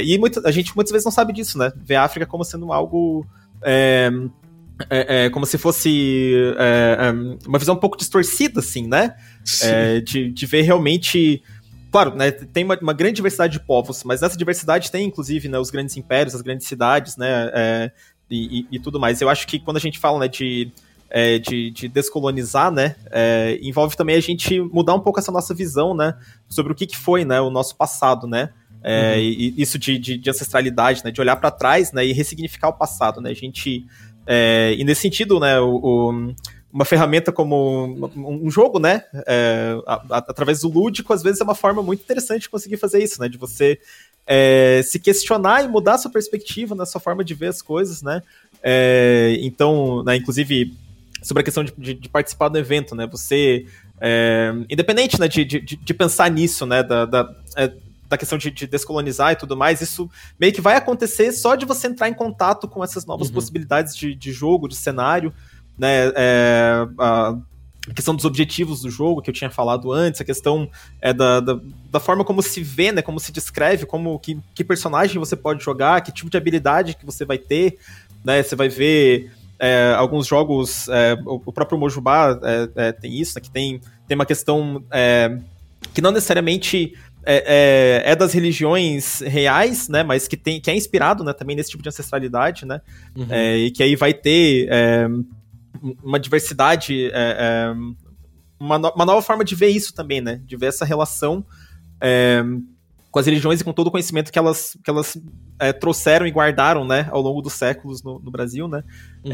[0.05, 1.73] e muito, a gente muitas vezes não sabe disso, né?
[1.77, 3.27] Vê a África como sendo algo
[4.89, 9.17] é, é, como se fosse é, é, uma visão um pouco distorcida, assim, né?
[9.63, 11.43] É, de, de ver realmente.
[11.91, 15.59] Claro, né, tem uma, uma, grande diversidade de povos, mas nessa diversidade tem, inclusive, né,
[15.59, 17.91] os grandes impérios, as grandes cidades, né, é,
[18.31, 19.23] e, e, e, tudo mais.
[19.23, 20.71] Eu acho que quando a gente fala né, de,
[21.43, 22.95] de, de, descolonizar, né,
[23.63, 26.15] envolve também a gente mudar um pouco essa nossa visão, né,
[26.47, 28.51] sobre o que, que foi, né, o nosso passado, né,
[28.85, 29.19] uhum.
[29.19, 32.73] e, isso de, de, de, ancestralidade, né, de olhar para trás, né, e ressignificar o
[32.73, 33.85] passado, né, a gente
[34.31, 36.35] é, e nesse sentido, né, o, o,
[36.71, 41.45] uma ferramenta como um jogo, né, é, a, a, através do lúdico, às vezes é
[41.45, 43.79] uma forma muito interessante de conseguir fazer isso, né, de você
[44.27, 47.63] é, se questionar e mudar a sua perspectiva, na né, sua forma de ver as
[47.63, 48.23] coisas, né.
[48.63, 50.77] É, então, né, inclusive
[51.23, 53.65] sobre a questão de, de, de, participar do evento, né, você
[53.99, 57.73] é, independente né, de, de, de, pensar nisso, né, da, da é,
[58.09, 61.67] da questão de, de, descolonizar e tudo mais, isso meio que vai acontecer só de
[61.67, 63.35] você entrar em contato com essas novas uhum.
[63.35, 65.33] possibilidades de, de, jogo, de cenário,
[65.79, 66.13] né?
[66.17, 67.37] É, a
[67.95, 71.59] questão dos objetivos do jogo que eu tinha falado antes, a questão é da, da,
[71.91, 73.03] da, forma como se vê, né?
[73.03, 77.05] Como se descreve, como que, que personagem você pode jogar, que tipo de habilidade que
[77.05, 77.79] você vai ter,
[78.25, 78.43] né?
[78.43, 83.41] Você vai ver é, alguns jogos, é, o, próprio Mojubá é, é, tem isso, né,
[83.41, 85.37] que tem, tem uma questão é,
[85.93, 86.95] que não necessariamente
[87.31, 87.45] é,
[88.07, 90.03] é, é, das religiões reais, né?
[90.03, 92.81] Mas que, tem, que é inspirado né, também nesse tipo de ancestralidade, né?
[93.15, 93.27] Uhum.
[93.29, 95.07] É, e que aí vai ter é,
[96.03, 97.71] uma diversidade, é,
[98.59, 100.41] uma, no, uma nova forma de ver isso também, né?
[100.47, 101.45] De ver essa relação
[103.11, 105.19] com as religiões e com todo o conhecimento que elas, que elas
[105.81, 108.85] trouxeram e guardaram, né, ao longo dos séculos no, no Brasil, né,
[109.25, 109.33] uhum.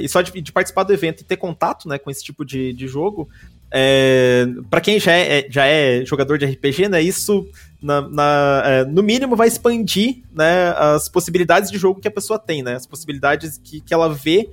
[0.00, 2.72] e só de, de, participar do evento e ter contato, né, com esse tipo de,
[2.72, 3.28] de jogo,
[3.70, 7.48] é, para quem já é, já é jogador de RPG, né, isso
[7.82, 12.38] na, na é, no mínimo vai expandir né, as possibilidades de jogo que a pessoa
[12.38, 14.48] tem, né, as possibilidades que, que ela vê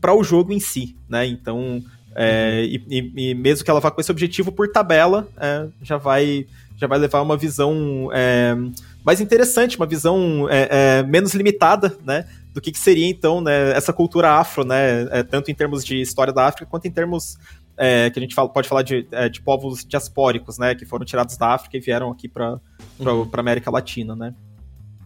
[0.00, 1.82] para o jogo em si, né, então
[2.16, 2.86] é, uhum.
[2.90, 6.46] e, e, mesmo que ela vá com esse objetivo por tabela, é, já vai
[6.76, 8.56] já vai levar uma visão é,
[9.04, 10.48] mais interessante, uma visão
[11.06, 15.54] menos limitada, né, do que, que seria então né, essa cultura afro, né, tanto em
[15.54, 17.38] termos de história da África quanto em termos
[17.76, 21.04] é, que a gente fala, pode falar de, é, de povos diaspóricos, né, que foram
[21.04, 22.60] tirados da África e vieram aqui para
[22.98, 23.28] uhum.
[23.32, 24.34] América Latina, né.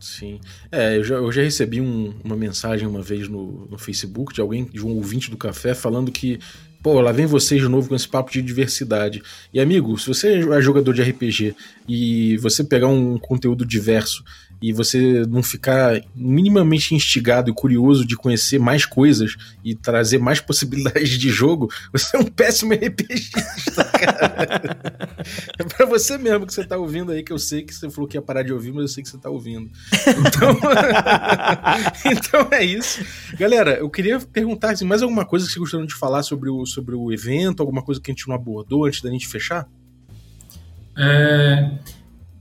[0.00, 0.38] Sim.
[0.70, 4.40] É, eu já, eu já recebi um, uma mensagem uma vez no, no Facebook de
[4.40, 6.38] alguém, de um ouvinte do café, falando que
[6.80, 9.20] Pô, lá vem vocês de novo com esse papo de diversidade.
[9.52, 11.54] E amigo, se você é jogador de RPG
[11.88, 14.22] e você pegar um conteúdo diverso
[14.60, 20.40] e você não ficar minimamente instigado e curioso de conhecer mais coisas e trazer mais
[20.48, 24.60] possibilidades de jogo, você é um péssimo RPGista, cara.
[25.58, 28.08] é pra você mesmo que você tá ouvindo aí, que eu sei que você falou
[28.08, 29.70] que ia parar de ouvir, mas eu sei que você tá ouvindo.
[30.26, 30.58] Então,
[32.10, 33.04] então é isso.
[33.38, 36.66] Galera, eu queria perguntar assim, mais alguma coisa que vocês gostariam de falar sobre o,
[36.66, 39.68] sobre o evento, alguma coisa que a gente não abordou antes da gente fechar?
[40.96, 41.70] É,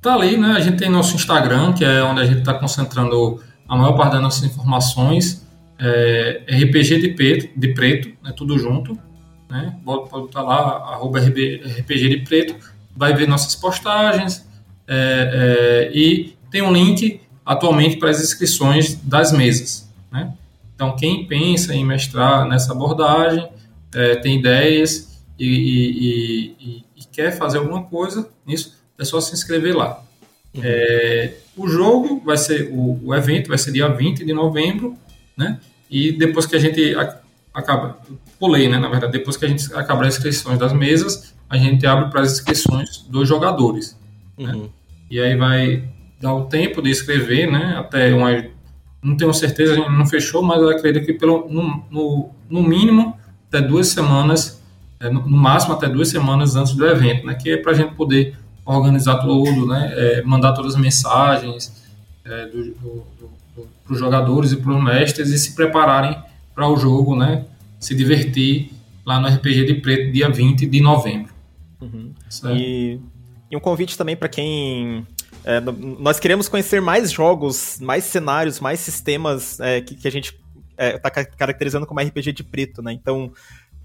[0.08, 0.54] Tá ali, né?
[0.54, 4.14] A gente tem nosso Instagram, que é onde a gente está concentrando a maior parte
[4.14, 5.46] das nossas informações.
[5.78, 8.32] É, RPG de preto, de preto, né?
[8.34, 8.98] Tudo junto,
[9.50, 9.78] né?
[9.84, 12.56] Pode, estar lá, arroba RPG de preto,
[12.96, 14.48] vai ver nossas postagens
[14.88, 20.34] é, é, e tem um link atualmente para as inscrições das mesas, né?
[20.74, 23.46] Então, quem pensa em mestrar nessa abordagem,
[23.94, 29.34] é, tem ideias e, e, e, e quer fazer alguma coisa nisso, é só se
[29.34, 30.02] inscrever lá.
[30.54, 30.62] Uhum.
[30.64, 34.96] É, o jogo vai ser, o, o, evento vai ser dia 20 de novembro,
[35.36, 35.60] né?
[35.90, 36.96] E depois que a gente
[37.54, 37.98] acaba,
[38.40, 38.78] pulei, né?
[38.78, 42.22] Na verdade, depois que a gente acabar as inscrições das mesas, a gente abre para
[42.22, 43.98] as inscrições dos jogadores.
[44.38, 44.54] Né?
[44.54, 44.70] Uhum.
[45.10, 45.90] E aí vai
[46.20, 47.76] dar o tempo de escrever, né?
[47.78, 48.46] Até uma.
[49.02, 52.64] Não tenho certeza, a gente não fechou, mas eu acredito que pelo, no, no, no
[52.64, 53.18] mínimo
[53.48, 54.62] até duas semanas,
[55.00, 57.36] é, no, no, máximo até duas semanas antes do evento, né?
[57.36, 58.36] Que é para a gente poder
[58.76, 59.94] organizar tudo, né?
[59.96, 61.74] É, mandar todas as mensagens
[62.26, 63.04] é, do, do,
[63.56, 66.18] do, para os jogadores e para os mestres e se prepararem
[66.54, 67.46] para o jogo, né?
[67.80, 68.72] Se divertir
[69.06, 71.32] lá no RPG de Preto, dia 20 de novembro.
[71.80, 72.12] Uhum.
[72.56, 73.00] E,
[73.50, 75.06] e, um convite também para quem.
[75.46, 75.62] É,
[76.00, 80.38] nós queremos conhecer mais jogos, mais cenários, mais sistemas é, que, que, a gente
[80.78, 82.92] está é, caracterizando como RPG de preto, né?
[82.92, 83.32] Então,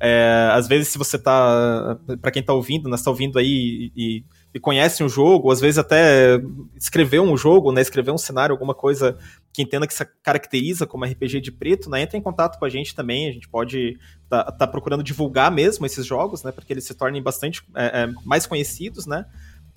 [0.01, 1.97] é, às vezes, se você tá.
[2.21, 4.25] para quem está ouvindo, nós está ouvindo aí e, e
[4.61, 6.41] conhece um jogo, ou às vezes até
[6.77, 9.17] escreveu um jogo, né, escreveu um cenário, alguma coisa
[9.53, 12.69] que entenda que se caracteriza como RPG de preto, né, entra em contato com a
[12.69, 13.99] gente também, a gente pode
[14.29, 18.13] tá, tá procurando divulgar mesmo esses jogos, né, porque eles se tornem bastante é, é,
[18.25, 19.25] mais conhecidos, né,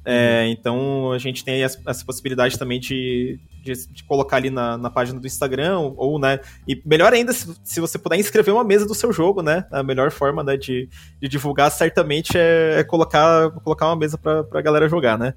[0.06, 0.51] é, uhum.
[0.51, 4.89] então a gente tem essa, essa possibilidade também de, de, de, colocar ali na, na
[4.89, 6.39] página do Instagram, ou, ou né?
[6.68, 9.66] E melhor ainda se, se, você puder inscrever uma mesa do seu jogo, né?
[9.72, 10.88] A melhor forma né, de,
[11.20, 15.34] de divulgar certamente é, é colocar, colocar uma mesa pra, pra galera jogar, né?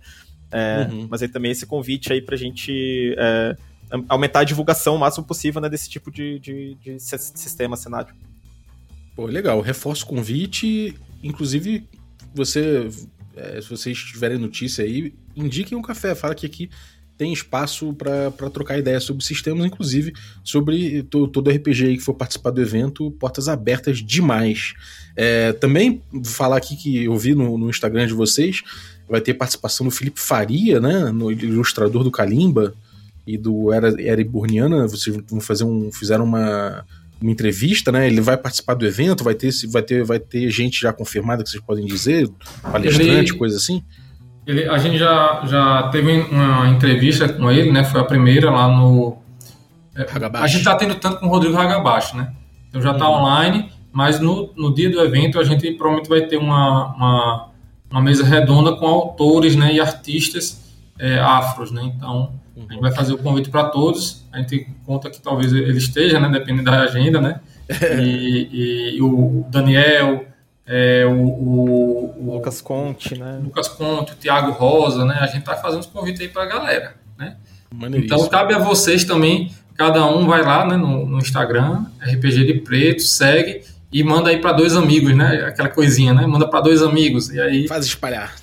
[0.53, 1.09] É, uhum.
[1.11, 3.57] Mas aí também esse convite aí pra gente é,
[4.07, 8.14] aumentar a divulgação o máximo possível né, desse tipo de, de, de sistema, cenário.
[9.16, 9.62] Pô, legal.
[9.62, 10.95] Reforço o convite.
[11.23, 11.89] Inclusive,
[12.35, 12.89] você
[13.39, 16.14] é, se vocês tiverem notícia aí, indiquem um café.
[16.14, 16.68] Fala que aqui
[17.16, 20.14] tem espaço para trocar ideias sobre sistemas, inclusive
[20.45, 24.74] sobre to, todo RPG que for participar do evento, portas abertas demais.
[25.16, 28.62] É, também falar aqui que eu vi no, no, Instagram de vocês,
[29.09, 32.72] vai ter participação do Felipe Faria, né, no ilustrador do Kalimba
[33.26, 34.86] e do Era, Era Burniana.
[34.86, 36.84] Vocês vão fazer um, fizeram uma
[37.21, 38.07] uma entrevista, né?
[38.07, 41.51] Ele vai participar do evento, vai ter, vai ter, vai ter gente já confirmada que
[41.51, 42.29] vocês podem dizer,
[42.62, 43.83] palestrante, ele, coisa assim.
[44.47, 47.85] Ele, a gente já, já teve uma entrevista com ele, né?
[47.85, 49.19] Foi a primeira lá no.
[49.97, 52.33] É, a gente tá tendo tanto com o Rodrigo Hagabashi, né?
[52.69, 53.16] Então já tá uhum.
[53.16, 57.49] online, mas no, no dia do evento a gente provavelmente vai ter uma, uma,
[57.91, 61.93] uma mesa redonda com autores né, e artistas é, afros, né?
[61.97, 64.28] Então a gente vai fazer o convite para todos.
[64.39, 66.28] A gente conta que talvez ele esteja, né?
[66.28, 67.41] Depende da agenda, né?
[68.01, 70.24] E, e, e o Daniel,
[70.66, 73.41] é, o, o, o, Lucas Conte, né?
[73.43, 75.18] Lucas Conte, o Thiago Rosa, né?
[75.20, 77.36] A gente tá fazendo os convites aí para a galera, né?
[77.97, 79.53] Então cabe a vocês também.
[79.76, 83.62] Cada um vai lá né, no, no Instagram, RPG de Preto, segue
[83.93, 85.45] e manda aí para dois amigos, né?
[85.47, 86.26] Aquela coisinha, né?
[86.26, 88.34] Manda para dois amigos e aí faz espalhar.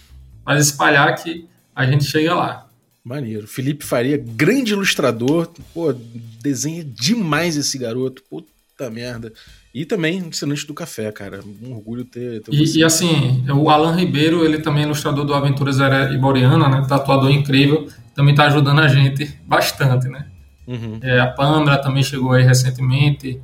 [0.43, 2.64] Faz espalhar que a gente chega lá.
[3.05, 3.47] Maneiro.
[3.47, 5.47] Felipe Faria, grande ilustrador.
[5.73, 5.93] Pô,
[6.41, 8.23] desenha demais esse garoto.
[8.27, 9.31] Puta merda.
[9.71, 11.41] E também ensinante do café, cara.
[11.61, 12.41] Um orgulho ter.
[12.41, 15.77] ter e, e, assim, o Alan Ribeiro, ele também é ilustrador do Aventuras
[16.13, 16.85] Iboriana, né?
[16.87, 17.87] Tatuador incrível.
[18.15, 20.25] Também tá ajudando a gente bastante, né?
[20.65, 20.99] Uhum.
[21.01, 23.39] É, a Pamela também chegou aí recentemente.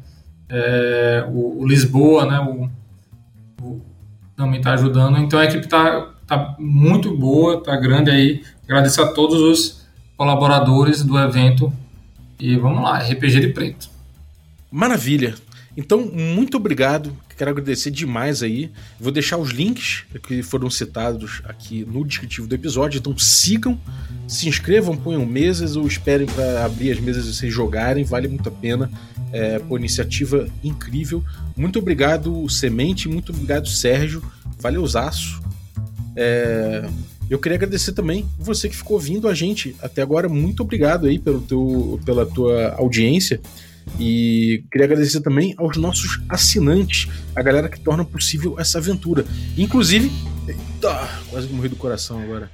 [0.50, 2.40] É, o, o, Lisboa, né?
[2.40, 2.70] O,
[3.64, 3.82] o,
[4.36, 5.18] também tá ajudando.
[5.18, 8.42] Então a equipe tá, tá muito boa, tá grande aí.
[8.64, 9.82] Agradeço a todos os
[10.16, 11.74] colaboradores do evento
[12.40, 13.90] e vamos lá, RPG de Preto.
[14.72, 15.36] Maravilha.
[15.76, 17.14] Então, muito obrigado.
[17.38, 18.72] Quero agradecer demais aí.
[18.98, 22.98] Vou deixar os links que foram citados aqui no descritivo do episódio.
[22.98, 23.78] Então sigam,
[24.26, 28.06] se inscrevam, ponham mesas ou esperem para abrir as mesas e vocês jogarem.
[28.06, 28.90] Vale muito a pena.
[29.34, 31.24] É, pô, iniciativa incrível.
[31.58, 33.10] Muito obrigado, Semente.
[33.10, 34.24] Muito obrigado, Sérgio.
[34.60, 35.42] Valeuzaço.
[36.16, 36.88] É,
[37.30, 40.28] eu queria agradecer também você que ficou ouvindo a gente até agora.
[40.28, 43.40] Muito obrigado aí pelo teu, pela tua audiência.
[44.00, 49.26] E queria agradecer também aos nossos assinantes, a galera que torna possível essa aventura.
[49.58, 50.12] Inclusive.
[50.48, 52.52] Eita, quase morri do coração agora.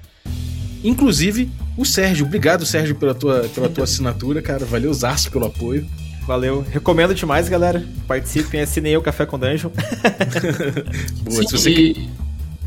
[0.84, 2.26] Inclusive, o Sérgio.
[2.26, 4.64] Obrigado, Sérgio, pela tua, pela tua assinatura, cara.
[4.64, 5.88] Valeu, Zaço, pelo apoio.
[6.28, 6.62] Valeu.
[6.62, 7.84] Recomendo demais, galera.
[8.08, 9.72] Participem, assinem o Café com Dungeon.
[11.24, 11.72] Boa, Sim, você...
[11.72, 12.10] e,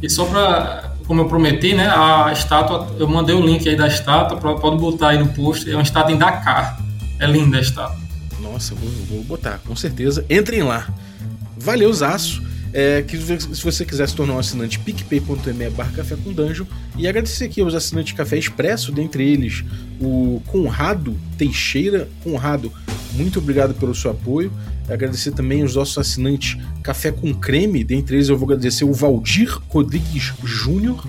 [0.03, 0.91] e só pra.
[1.07, 1.89] Como eu prometi, né?
[1.89, 2.95] A estátua.
[2.99, 4.37] Eu mandei o link aí da estátua.
[4.39, 5.69] Pode botar aí no post.
[5.69, 6.81] É uma estátua em Dakar.
[7.19, 7.99] É linda a estátua.
[8.41, 10.25] Nossa, vou, vou botar, com certeza.
[10.31, 10.87] Entrem lá.
[11.59, 12.43] Valeu, Zaço.
[12.73, 16.65] É, que se você quiser se tornar um assinante picpay.me barra café com dungeon
[16.97, 19.65] e agradecer aqui aos assinantes Café Expresso, dentre eles
[20.01, 22.09] o Conrado Teixeira.
[22.23, 22.73] Conrado,
[23.13, 24.53] muito obrigado pelo seu apoio.
[24.89, 29.59] Agradecer também os nossos assinantes Café com Creme, dentre eles eu vou agradecer o Valdir
[29.69, 31.05] Rodrigues Júnior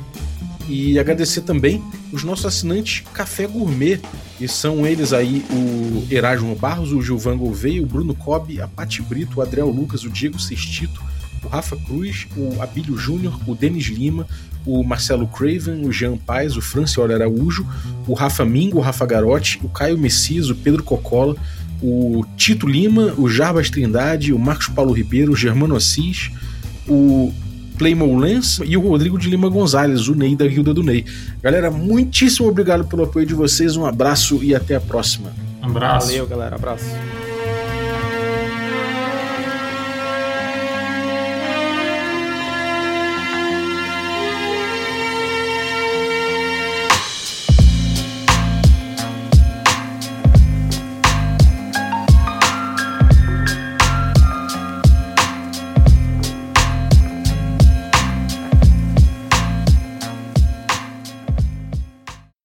[0.68, 4.00] e agradecer também os nossos assinantes Café Gourmet,
[4.40, 9.02] e são eles aí o Erasmo Barros, o Gilvan Gouveia, o Bruno Cobb, a Pati
[9.02, 11.02] Brito, o Adriel Lucas, o Diego Sextito,
[11.44, 14.28] o Rafa Cruz, o Abílio Júnior, o Denis Lima,
[14.66, 17.66] o Marcelo Craven, o Jean Paz, o Francioli Araújo,
[18.08, 21.36] o Rafa Mingo, o Rafa Garotti, o Caio Messias, o Pedro Cocola,
[21.82, 26.32] o Tito Lima, o Jarbas Trindade, o Marcos Paulo Ribeiro, o Germano Assis,
[26.88, 27.34] o
[27.78, 31.04] Playmo Lens e o Rodrigo de Lima Gonzalez, o Ney da Guilda do Ney.
[31.42, 35.34] Galera, muitíssimo obrigado pelo apoio de vocês, um abraço e até a próxima.
[35.62, 36.08] Um abraço.
[36.08, 36.56] Valeu, galera.
[36.56, 36.86] Abraço.